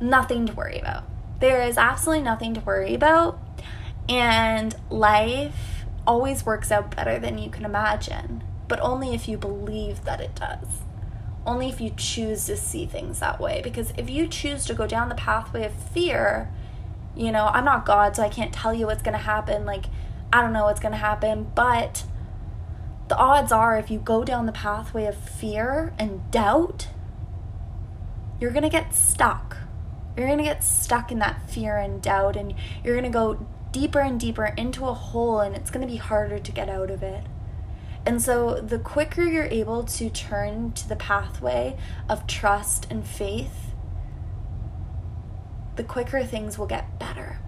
nothing 0.00 0.46
to 0.46 0.52
worry 0.52 0.80
about. 0.80 1.04
There 1.38 1.62
is 1.62 1.78
absolutely 1.78 2.24
nothing 2.24 2.54
to 2.54 2.60
worry 2.60 2.92
about, 2.92 3.38
and 4.08 4.74
life 4.90 5.84
always 6.08 6.44
works 6.44 6.72
out 6.72 6.94
better 6.96 7.20
than 7.20 7.38
you 7.38 7.50
can 7.50 7.64
imagine, 7.64 8.42
but 8.66 8.80
only 8.80 9.14
if 9.14 9.28
you 9.28 9.38
believe 9.38 10.04
that 10.04 10.20
it 10.20 10.34
does 10.34 10.82
only 11.48 11.68
if 11.68 11.80
you 11.80 11.90
choose 11.96 12.44
to 12.46 12.56
see 12.56 12.84
things 12.84 13.20
that 13.20 13.40
way. 13.40 13.60
Because 13.64 13.92
if 13.96 14.10
you 14.10 14.28
choose 14.28 14.66
to 14.66 14.74
go 14.74 14.86
down 14.86 15.08
the 15.08 15.14
pathway 15.14 15.64
of 15.64 15.72
fear, 15.72 16.52
you 17.16 17.32
know, 17.32 17.46
I'm 17.46 17.64
not 17.64 17.86
God, 17.86 18.14
so 18.14 18.22
I 18.22 18.28
can't 18.28 18.52
tell 18.52 18.74
you 18.74 18.86
what's 18.86 19.02
going 19.02 19.16
to 19.16 19.24
happen. 19.24 19.64
Like, 19.64 19.86
I 20.32 20.42
don't 20.42 20.52
know 20.52 20.64
what's 20.64 20.78
going 20.78 20.92
to 20.92 20.98
happen. 20.98 21.50
But 21.54 22.04
the 23.08 23.16
odds 23.16 23.50
are, 23.50 23.78
if 23.78 23.90
you 23.90 23.98
go 23.98 24.24
down 24.24 24.44
the 24.44 24.52
pathway 24.52 25.06
of 25.06 25.16
fear 25.16 25.94
and 25.98 26.30
doubt, 26.30 26.88
you're 28.38 28.52
going 28.52 28.62
to 28.62 28.68
get 28.68 28.94
stuck. 28.94 29.56
You're 30.16 30.26
going 30.26 30.38
to 30.38 30.44
get 30.44 30.62
stuck 30.62 31.10
in 31.10 31.18
that 31.20 31.48
fear 31.50 31.78
and 31.78 32.02
doubt, 32.02 32.36
and 32.36 32.54
you're 32.84 32.94
going 32.94 33.10
to 33.10 33.10
go 33.10 33.46
deeper 33.72 34.00
and 34.00 34.20
deeper 34.20 34.52
into 34.56 34.86
a 34.86 34.92
hole, 34.92 35.40
and 35.40 35.56
it's 35.56 35.70
going 35.70 35.86
to 35.86 35.90
be 35.90 35.98
harder 35.98 36.38
to 36.38 36.52
get 36.52 36.68
out 36.68 36.90
of 36.90 37.02
it. 37.02 37.24
And 38.08 38.22
so, 38.22 38.58
the 38.58 38.78
quicker 38.78 39.22
you're 39.22 39.44
able 39.44 39.84
to 39.84 40.08
turn 40.08 40.72
to 40.72 40.88
the 40.88 40.96
pathway 40.96 41.76
of 42.08 42.26
trust 42.26 42.86
and 42.88 43.06
faith, 43.06 43.74
the 45.76 45.84
quicker 45.84 46.24
things 46.24 46.56
will 46.56 46.66
get 46.66 46.98
better. 46.98 47.38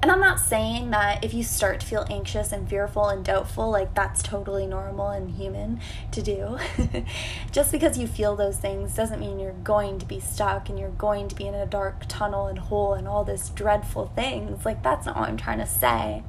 And 0.00 0.12
I'm 0.12 0.20
not 0.20 0.38
saying 0.38 0.90
that 0.90 1.24
if 1.24 1.34
you 1.34 1.42
start 1.42 1.80
to 1.80 1.86
feel 1.86 2.06
anxious 2.08 2.52
and 2.52 2.68
fearful 2.68 3.08
and 3.08 3.24
doubtful, 3.24 3.72
like 3.72 3.92
that's 3.96 4.22
totally 4.22 4.68
normal 4.68 5.08
and 5.08 5.32
human 5.32 5.80
to 6.12 6.22
do. 6.22 6.56
Just 7.50 7.72
because 7.72 7.98
you 7.98 8.06
feel 8.06 8.36
those 8.36 8.58
things 8.58 8.94
doesn't 8.94 9.18
mean 9.18 9.40
you're 9.40 9.52
going 9.52 9.98
to 9.98 10.06
be 10.06 10.20
stuck 10.20 10.68
and 10.68 10.78
you're 10.78 10.90
going 10.90 11.26
to 11.26 11.34
be 11.34 11.48
in 11.48 11.56
a 11.56 11.66
dark 11.66 12.04
tunnel 12.06 12.46
and 12.46 12.60
hole 12.60 12.94
and 12.94 13.08
all 13.08 13.24
this 13.24 13.48
dreadful 13.48 14.12
things. 14.14 14.64
Like, 14.64 14.80
that's 14.84 15.06
not 15.06 15.16
what 15.16 15.28
I'm 15.28 15.36
trying 15.36 15.58
to 15.58 15.66
say 15.66 16.22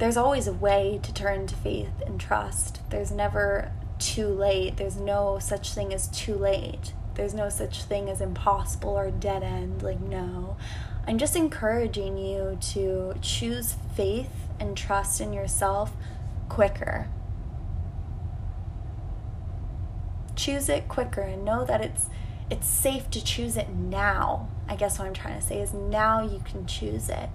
there's 0.00 0.16
always 0.16 0.46
a 0.46 0.52
way 0.52 0.98
to 1.02 1.12
turn 1.12 1.46
to 1.46 1.54
faith 1.54 2.02
and 2.06 2.18
trust. 2.18 2.80
There's 2.88 3.12
never 3.12 3.70
too 3.98 4.28
late. 4.28 4.78
There's 4.78 4.96
no 4.96 5.38
such 5.38 5.74
thing 5.74 5.92
as 5.92 6.08
too 6.08 6.34
late. 6.34 6.94
There's 7.14 7.34
no 7.34 7.50
such 7.50 7.82
thing 7.82 8.08
as 8.08 8.22
impossible 8.22 8.98
or 8.98 9.10
dead 9.10 9.42
end. 9.42 9.82
Like, 9.82 10.00
no. 10.00 10.56
I'm 11.06 11.18
just 11.18 11.36
encouraging 11.36 12.16
you 12.16 12.56
to 12.72 13.14
choose 13.20 13.76
faith 13.94 14.30
and 14.58 14.74
trust 14.74 15.20
in 15.20 15.34
yourself 15.34 15.92
quicker. 16.48 17.08
Choose 20.34 20.70
it 20.70 20.88
quicker 20.88 21.20
and 21.20 21.44
know 21.44 21.64
that 21.66 21.82
it's 21.82 22.06
it's 22.48 22.66
safe 22.66 23.10
to 23.10 23.22
choose 23.22 23.56
it 23.56 23.68
now. 23.68 24.48
I 24.66 24.76
guess 24.76 24.98
what 24.98 25.06
I'm 25.06 25.14
trying 25.14 25.38
to 25.38 25.46
say 25.46 25.60
is 25.60 25.74
now 25.74 26.22
you 26.22 26.42
can 26.44 26.66
choose 26.66 27.10
it. 27.10 27.28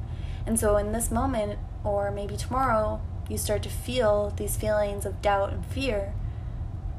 And 0.47 0.59
so 0.59 0.77
in 0.77 0.91
this 0.91 1.11
moment, 1.11 1.59
or 1.85 2.11
maybe 2.11 2.35
tomorrow, 2.35 2.99
you 3.29 3.37
start 3.37 3.63
to 3.63 3.69
feel 3.69 4.33
these 4.35 4.57
feelings 4.57 5.05
of 5.05 5.21
doubt 5.21 5.53
and 5.53 5.65
fear, 5.65 6.13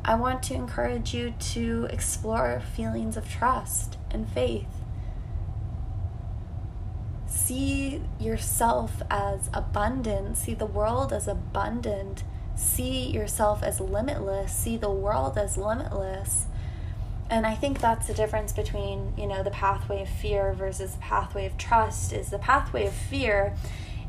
I 0.05 0.15
want 0.15 0.43
to 0.45 0.55
encourage 0.55 1.13
you 1.13 1.35
to 1.53 1.89
explore 1.91 2.61
feelings 2.61 3.17
of 3.17 3.29
trust 3.29 3.99
and 4.11 4.29
faith. 4.29 4.69
See 7.27 8.03
yourself 8.21 9.03
as 9.11 9.51
abundant, 9.53 10.37
see 10.37 10.55
the 10.55 10.67
world 10.67 11.13
as 11.13 11.27
abundant, 11.27 12.23
see 12.55 13.11
yourself 13.11 13.63
as 13.65 13.81
limitless, 13.81 14.53
see 14.53 14.77
the 14.77 14.91
world 14.91 15.37
as 15.37 15.57
limitless. 15.57 16.47
And 17.29 17.45
I 17.45 17.57
think 17.57 17.81
that's 17.81 18.07
the 18.07 18.15
difference 18.15 18.53
between, 18.53 19.13
you 19.19 19.27
know, 19.27 19.43
the 19.43 19.51
pathway 19.51 20.03
of 20.03 20.09
fear 20.09 20.53
versus 20.53 20.95
the 20.95 21.01
pathway 21.01 21.47
of 21.47 21.59
trust 21.59 22.13
is 22.13 22.31
the 22.31 22.39
pathway 22.39 22.87
of 22.87 22.95
fear 22.95 23.55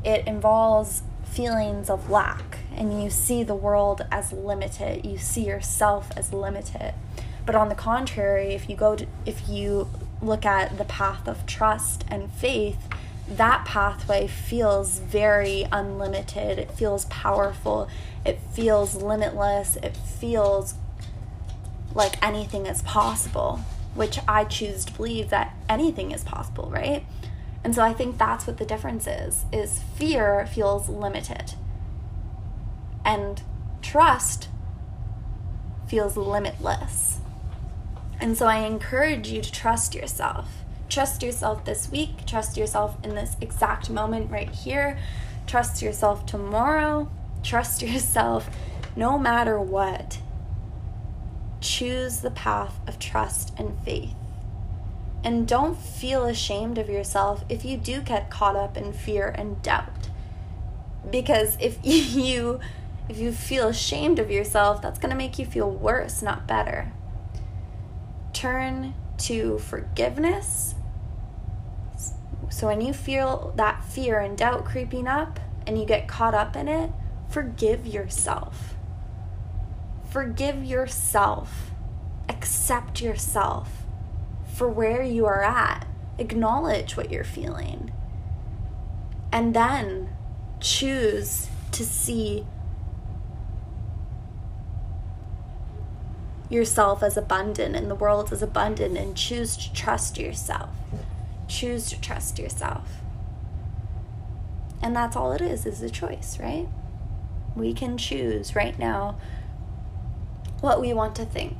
it 0.04 0.26
involves 0.26 1.02
feelings 1.24 1.90
of 1.90 2.10
lack 2.10 2.58
and 2.74 3.02
you 3.02 3.10
see 3.10 3.42
the 3.42 3.54
world 3.54 4.06
as 4.10 4.32
limited. 4.32 5.04
You 5.04 5.18
see 5.18 5.46
yourself 5.46 6.10
as 6.16 6.32
limited. 6.32 6.94
But 7.44 7.54
on 7.54 7.68
the 7.68 7.74
contrary 7.74 8.54
if 8.54 8.68
you 8.68 8.76
go 8.76 8.96
to, 8.96 9.06
if 9.26 9.48
you 9.48 9.88
look 10.20 10.44
at 10.44 10.78
the 10.78 10.84
path 10.84 11.28
of 11.28 11.46
trust 11.46 12.04
and 12.08 12.30
faith 12.32 12.78
that 13.28 13.66
pathway 13.66 14.26
feels 14.26 15.00
very 15.00 15.66
unlimited. 15.70 16.58
It 16.58 16.70
feels 16.70 17.04
powerful. 17.06 17.86
It 18.24 18.40
feels 18.52 18.94
limitless. 18.94 19.76
It 19.76 19.94
feels 19.94 20.74
like 21.94 22.22
anything 22.24 22.66
is 22.66 22.82
possible 22.82 23.60
which 23.94 24.18
i 24.28 24.44
choose 24.44 24.84
to 24.84 24.92
believe 24.92 25.30
that 25.30 25.54
anything 25.68 26.12
is 26.12 26.22
possible 26.22 26.70
right 26.70 27.04
and 27.68 27.74
so 27.74 27.82
I 27.82 27.92
think 27.92 28.16
that's 28.16 28.46
what 28.46 28.56
the 28.56 28.64
difference 28.64 29.06
is 29.06 29.44
is 29.52 29.82
fear 29.94 30.46
feels 30.46 30.88
limited. 30.88 31.52
And 33.04 33.42
trust 33.82 34.48
feels 35.86 36.16
limitless. 36.16 37.18
And 38.18 38.38
so 38.38 38.46
I 38.46 38.60
encourage 38.60 39.28
you 39.28 39.42
to 39.42 39.52
trust 39.52 39.94
yourself. 39.94 40.48
Trust 40.88 41.22
yourself 41.22 41.66
this 41.66 41.90
week, 41.90 42.24
trust 42.24 42.56
yourself 42.56 42.96
in 43.04 43.14
this 43.14 43.36
exact 43.38 43.90
moment 43.90 44.30
right 44.30 44.48
here. 44.48 44.98
Trust 45.46 45.82
yourself 45.82 46.24
tomorrow. 46.24 47.10
Trust 47.42 47.82
yourself 47.92 48.48
no 48.96 49.18
matter 49.18 49.60
what. 49.60 50.20
Choose 51.60 52.20
the 52.20 52.30
path 52.30 52.80
of 52.88 52.98
trust 52.98 53.52
and 53.58 53.78
faith. 53.84 54.14
And 55.24 55.48
don't 55.48 55.76
feel 55.76 56.24
ashamed 56.24 56.78
of 56.78 56.88
yourself 56.88 57.44
if 57.48 57.64
you 57.64 57.76
do 57.76 58.00
get 58.00 58.30
caught 58.30 58.56
up 58.56 58.76
in 58.76 58.92
fear 58.92 59.28
and 59.28 59.60
doubt. 59.62 60.08
Because 61.10 61.56
if 61.60 61.78
you 61.82 62.60
if 63.08 63.18
you 63.18 63.32
feel 63.32 63.68
ashamed 63.68 64.18
of 64.18 64.30
yourself, 64.30 64.82
that's 64.82 64.98
going 64.98 65.10
to 65.10 65.16
make 65.16 65.38
you 65.38 65.46
feel 65.46 65.70
worse, 65.70 66.20
not 66.20 66.46
better. 66.46 66.92
Turn 68.34 68.94
to 69.18 69.58
forgiveness. 69.58 70.74
So 72.50 72.66
when 72.66 72.82
you 72.82 72.92
feel 72.92 73.54
that 73.56 73.82
fear 73.84 74.20
and 74.20 74.36
doubt 74.36 74.66
creeping 74.66 75.08
up 75.08 75.40
and 75.66 75.78
you 75.78 75.86
get 75.86 76.06
caught 76.06 76.34
up 76.34 76.54
in 76.54 76.68
it, 76.68 76.90
forgive 77.30 77.86
yourself. 77.86 78.74
Forgive 80.10 80.62
yourself. 80.62 81.70
Accept 82.28 83.00
yourself 83.00 83.86
for 84.58 84.68
where 84.68 85.04
you 85.04 85.24
are 85.24 85.44
at. 85.44 85.86
Acknowledge 86.18 86.96
what 86.96 87.12
you're 87.12 87.22
feeling. 87.22 87.92
And 89.30 89.54
then 89.54 90.08
choose 90.58 91.46
to 91.70 91.84
see 91.84 92.44
yourself 96.50 97.04
as 97.04 97.16
abundant 97.16 97.76
and 97.76 97.88
the 97.88 97.94
world 97.94 98.32
as 98.32 98.42
abundant 98.42 98.98
and 98.98 99.16
choose 99.16 99.56
to 99.56 99.72
trust 99.72 100.18
yourself. 100.18 100.70
Choose 101.46 101.88
to 101.90 102.00
trust 102.00 102.40
yourself. 102.40 102.88
And 104.82 104.96
that's 104.96 105.14
all 105.14 105.30
it 105.32 105.40
is, 105.40 105.66
is 105.66 105.82
a 105.82 105.90
choice, 105.90 106.36
right? 106.40 106.66
We 107.54 107.72
can 107.72 107.96
choose 107.96 108.56
right 108.56 108.76
now 108.76 109.20
what 110.60 110.80
we 110.80 110.92
want 110.92 111.14
to 111.16 111.24
think. 111.24 111.56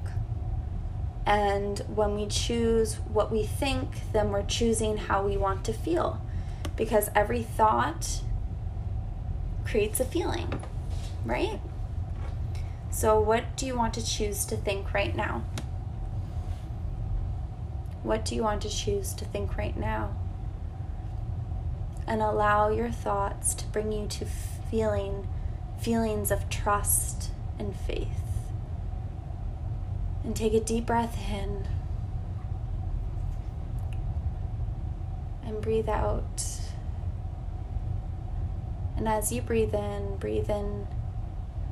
And 1.28 1.80
when 1.94 2.14
we 2.14 2.26
choose 2.26 2.94
what 3.12 3.30
we 3.30 3.42
think, 3.42 4.12
then 4.14 4.32
we're 4.32 4.46
choosing 4.46 4.96
how 4.96 5.22
we 5.22 5.36
want 5.36 5.62
to 5.66 5.74
feel. 5.74 6.22
Because 6.74 7.10
every 7.14 7.42
thought 7.42 8.22
creates 9.66 10.00
a 10.00 10.06
feeling, 10.06 10.58
right? 11.26 11.60
So, 12.90 13.20
what 13.20 13.58
do 13.58 13.66
you 13.66 13.76
want 13.76 13.92
to 13.94 14.04
choose 14.04 14.46
to 14.46 14.56
think 14.56 14.94
right 14.94 15.14
now? 15.14 15.44
What 18.02 18.24
do 18.24 18.34
you 18.34 18.42
want 18.42 18.62
to 18.62 18.70
choose 18.70 19.12
to 19.12 19.26
think 19.26 19.58
right 19.58 19.76
now? 19.76 20.16
And 22.06 22.22
allow 22.22 22.70
your 22.70 22.90
thoughts 22.90 23.52
to 23.56 23.66
bring 23.66 23.92
you 23.92 24.06
to 24.06 24.24
feeling 24.70 25.28
feelings 25.78 26.30
of 26.30 26.48
trust 26.48 27.32
and 27.58 27.76
faith. 27.76 28.27
And 30.28 30.36
take 30.36 30.52
a 30.52 30.60
deep 30.60 30.84
breath 30.84 31.18
in. 31.30 31.66
And 35.42 35.62
breathe 35.62 35.88
out. 35.88 36.44
And 38.98 39.08
as 39.08 39.32
you 39.32 39.40
breathe 39.40 39.74
in, 39.74 40.16
breathe 40.18 40.50
in 40.50 40.86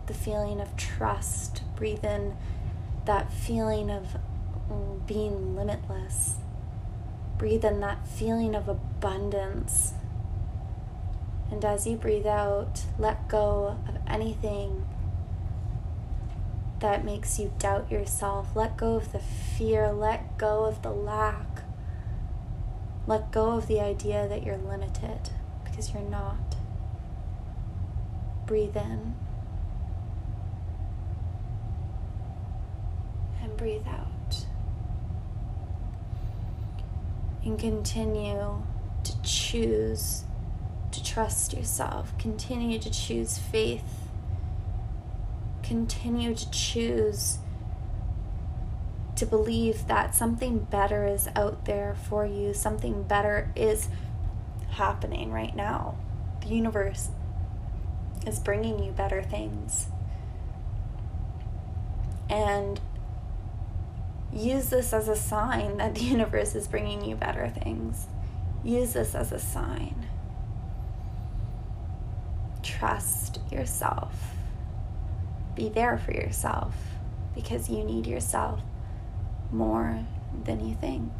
the 0.07 0.14
feeling 0.14 0.62
of 0.62 0.75
trust. 0.75 1.64
Breathe 1.77 2.03
in 2.03 2.38
that 3.05 3.31
feeling 3.31 3.90
of 3.90 4.16
being 5.07 5.55
limitless. 5.55 6.37
Breathe 7.37 7.62
in 7.62 7.81
that 7.81 8.09
feeling 8.09 8.55
of 8.55 8.71
abundance. 8.71 9.92
And 11.51 11.62
as 11.62 11.87
you 11.87 11.99
breathe 11.99 12.27
out, 12.27 12.87
let 12.99 13.29
go 13.29 13.77
of 13.87 13.99
anything 14.07 14.87
that 16.80 17.04
makes 17.04 17.38
you 17.38 17.52
doubt 17.58 17.90
yourself. 17.90 18.54
Let 18.54 18.76
go 18.76 18.96
of 18.96 19.12
the 19.12 19.18
fear. 19.18 19.92
Let 19.92 20.38
go 20.38 20.64
of 20.64 20.82
the 20.82 20.90
lack. 20.90 21.62
Let 23.06 23.30
go 23.30 23.52
of 23.52 23.66
the 23.66 23.80
idea 23.80 24.26
that 24.28 24.42
you're 24.42 24.56
limited 24.56 25.30
because 25.64 25.92
you're 25.94 26.02
not. 26.02 26.56
Breathe 28.46 28.76
in 28.76 29.14
and 33.42 33.56
breathe 33.56 33.86
out. 33.86 34.46
And 37.44 37.58
continue 37.58 38.62
to 39.04 39.22
choose 39.22 40.24
to 40.90 41.04
trust 41.04 41.52
yourself. 41.52 42.16
Continue 42.18 42.78
to 42.80 42.90
choose 42.90 43.38
faith. 43.38 44.06
Continue 45.66 46.35
to 46.35 46.50
choose 46.50 47.38
to 49.16 49.26
believe 49.26 49.87
that 49.88 50.14
something 50.14 50.59
better 50.59 51.07
is 51.07 51.29
out 51.35 51.64
there 51.64 51.96
for 52.09 52.26
you, 52.26 52.52
something 52.52 53.02
better 53.02 53.50
is 53.57 53.88
happening 54.70 55.33
right 55.33 55.57
now. 55.57 55.96
The 56.42 56.48
universe 56.48 57.09
is 58.26 58.38
bringing 58.38 58.83
you 58.83 58.92
better 58.92 59.22
things. 59.22 59.87
And 62.29 62.81
use 64.33 64.68
this 64.68 64.92
as 64.92 65.09
a 65.09 65.16
sign 65.16 65.79
that 65.79 65.94
the 65.94 66.00
universe 66.05 66.55
is 66.55 66.68
bringing 66.68 67.05
you 67.05 67.16
better 67.16 67.48
things. 67.48 68.07
Use 68.62 68.92
this 68.92 69.14
as 69.14 69.33
a 69.33 69.38
sign 69.38 70.07
trust 72.66 73.38
yourself. 73.50 74.36
Be 75.57 75.71
there 75.71 75.97
for 75.97 76.12
yourself 76.12 76.75
because 77.35 77.71
you 77.71 77.83
need 77.83 78.07
yourself 78.07 78.61
more 79.51 80.05
than 80.45 80.69
you 80.69 80.75
think. 80.75 81.11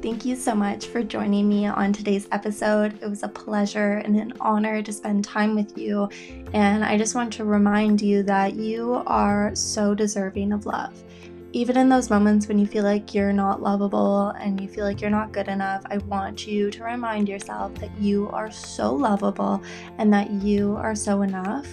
Thank 0.00 0.24
you 0.24 0.36
so 0.36 0.54
much 0.54 0.86
for 0.86 1.02
joining 1.02 1.46
me 1.46 1.66
on 1.66 1.92
today's 1.92 2.26
episode. 2.32 3.02
It 3.02 3.10
was 3.10 3.22
a 3.22 3.28
pleasure 3.28 3.94
and 3.98 4.16
an 4.16 4.32
honor 4.40 4.80
to 4.80 4.92
spend 4.92 5.24
time 5.24 5.54
with 5.54 5.76
you. 5.76 6.08
And 6.54 6.82
I 6.82 6.96
just 6.96 7.14
want 7.14 7.34
to 7.34 7.44
remind 7.44 8.00
you 8.00 8.22
that 8.22 8.54
you 8.54 9.02
are 9.06 9.54
so 9.54 9.94
deserving 9.94 10.52
of 10.52 10.64
love 10.64 11.02
even 11.56 11.78
in 11.78 11.88
those 11.88 12.10
moments 12.10 12.48
when 12.48 12.58
you 12.58 12.66
feel 12.66 12.84
like 12.84 13.14
you're 13.14 13.32
not 13.32 13.62
lovable 13.62 14.28
and 14.38 14.60
you 14.60 14.68
feel 14.68 14.84
like 14.84 15.00
you're 15.00 15.08
not 15.08 15.32
good 15.32 15.48
enough, 15.48 15.82
I 15.90 15.96
want 15.96 16.46
you 16.46 16.70
to 16.70 16.84
remind 16.84 17.30
yourself 17.30 17.74
that 17.76 17.90
you 17.98 18.28
are 18.28 18.50
so 18.50 18.94
lovable 18.94 19.62
and 19.96 20.12
that 20.12 20.30
you 20.30 20.76
are 20.76 20.94
so 20.94 21.22
enough. 21.22 21.66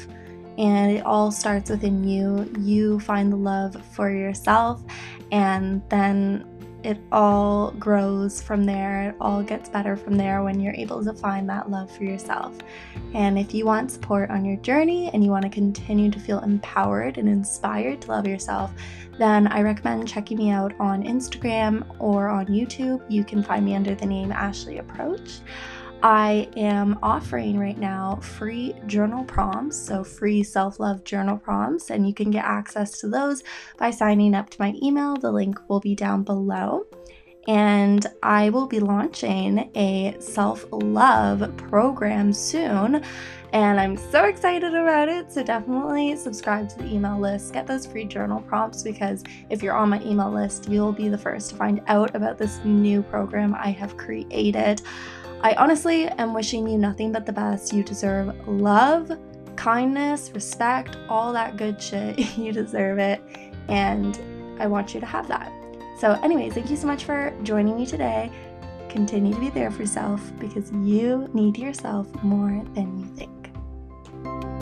And 0.57 0.89
it 0.95 1.05
all 1.05 1.31
starts 1.31 1.69
within 1.69 2.07
you. 2.07 2.49
You 2.59 3.01
find 3.01 3.29
the 3.29 3.35
love 3.35 3.75
for 3.93 4.09
yourself, 4.09 4.81
and 5.33 5.81
then 5.89 6.45
it 6.83 6.99
all 7.11 7.71
grows 7.71 8.41
from 8.41 8.65
there. 8.65 9.09
It 9.09 9.15
all 9.21 9.41
gets 9.41 9.69
better 9.69 9.95
from 9.95 10.15
there 10.15 10.43
when 10.43 10.59
you're 10.59 10.73
able 10.73 11.03
to 11.03 11.13
find 11.13 11.49
that 11.49 11.69
love 11.69 11.89
for 11.95 12.03
yourself. 12.03 12.57
And 13.13 13.39
if 13.39 13.53
you 13.53 13.65
want 13.65 13.91
support 13.91 14.29
on 14.29 14.43
your 14.43 14.57
journey 14.57 15.09
and 15.13 15.23
you 15.23 15.31
want 15.31 15.43
to 15.43 15.49
continue 15.49 16.11
to 16.11 16.19
feel 16.19 16.39
empowered 16.39 17.17
and 17.17 17.29
inspired 17.29 18.01
to 18.01 18.11
love 18.11 18.27
yourself, 18.27 18.73
then 19.17 19.47
I 19.47 19.61
recommend 19.61 20.07
checking 20.07 20.37
me 20.37 20.49
out 20.49 20.73
on 20.79 21.03
Instagram 21.03 21.85
or 21.99 22.27
on 22.29 22.47
YouTube. 22.47 23.03
You 23.09 23.23
can 23.23 23.43
find 23.43 23.63
me 23.65 23.75
under 23.75 23.95
the 23.95 24.05
name 24.05 24.31
Ashley 24.31 24.79
Approach. 24.79 25.39
I 26.03 26.49
am 26.57 26.99
offering 27.01 27.57
right 27.57 27.77
now 27.77 28.17
free 28.17 28.75
journal 28.87 29.23
prompts, 29.23 29.77
so 29.77 30.03
free 30.03 30.43
self 30.43 30.77
love 30.81 31.05
journal 31.05 31.37
prompts, 31.37 31.91
and 31.91 32.05
you 32.05 32.13
can 32.13 32.29
get 32.29 32.43
access 32.43 32.99
to 32.99 33.07
those 33.07 33.41
by 33.77 33.89
signing 33.89 34.35
up 34.35 34.49
to 34.49 34.61
my 34.61 34.73
email. 34.83 35.15
The 35.15 35.31
link 35.31 35.57
will 35.69 35.79
be 35.79 35.95
down 35.95 36.23
below. 36.23 36.85
And 37.47 38.05
I 38.21 38.49
will 38.51 38.67
be 38.67 38.79
launching 38.79 39.69
a 39.75 40.15
self 40.19 40.65
love 40.71 41.55
program 41.57 42.33
soon. 42.33 43.03
And 43.53 43.79
I'm 43.79 43.97
so 43.97 44.25
excited 44.25 44.73
about 44.73 45.09
it. 45.09 45.31
So 45.31 45.43
definitely 45.43 46.15
subscribe 46.17 46.69
to 46.69 46.77
the 46.79 46.93
email 46.93 47.19
list. 47.19 47.53
Get 47.53 47.67
those 47.67 47.85
free 47.85 48.05
journal 48.05 48.41
prompts 48.41 48.81
because 48.81 49.23
if 49.49 49.61
you're 49.61 49.75
on 49.75 49.89
my 49.89 50.01
email 50.03 50.31
list, 50.31 50.69
you'll 50.69 50.91
be 50.93 51.07
the 51.07 51.17
first 51.17 51.49
to 51.51 51.55
find 51.55 51.81
out 51.87 52.15
about 52.15 52.37
this 52.37 52.59
new 52.63 53.03
program 53.03 53.55
I 53.55 53.71
have 53.71 53.95
created. 53.95 54.81
I 55.43 55.55
honestly 55.55 56.07
am 56.07 56.33
wishing 56.33 56.65
you 56.65 56.77
nothing 56.77 57.11
but 57.11 57.25
the 57.25 57.33
best. 57.33 57.73
You 57.73 57.83
deserve 57.83 58.47
love, 58.47 59.11
kindness, 59.57 60.31
respect, 60.33 60.97
all 61.09 61.33
that 61.33 61.57
good 61.57 61.81
shit. 61.81 62.17
you 62.37 62.53
deserve 62.53 62.97
it. 62.97 63.21
And 63.67 64.17
I 64.57 64.67
want 64.67 64.93
you 64.93 65.01
to 65.01 65.05
have 65.05 65.27
that. 65.27 65.51
So, 65.99 66.13
anyways, 66.23 66.53
thank 66.53 66.69
you 66.69 66.77
so 66.77 66.87
much 66.87 67.03
for 67.03 67.33
joining 67.43 67.75
me 67.75 67.85
today. 67.85 68.31
Continue 68.87 69.33
to 69.33 69.39
be 69.39 69.49
there 69.49 69.69
for 69.69 69.81
yourself 69.81 70.31
because 70.39 70.71
you 70.71 71.29
need 71.33 71.57
yourself 71.57 72.07
more 72.23 72.63
than 72.73 72.99
you 72.99 73.05
think. 73.17 74.52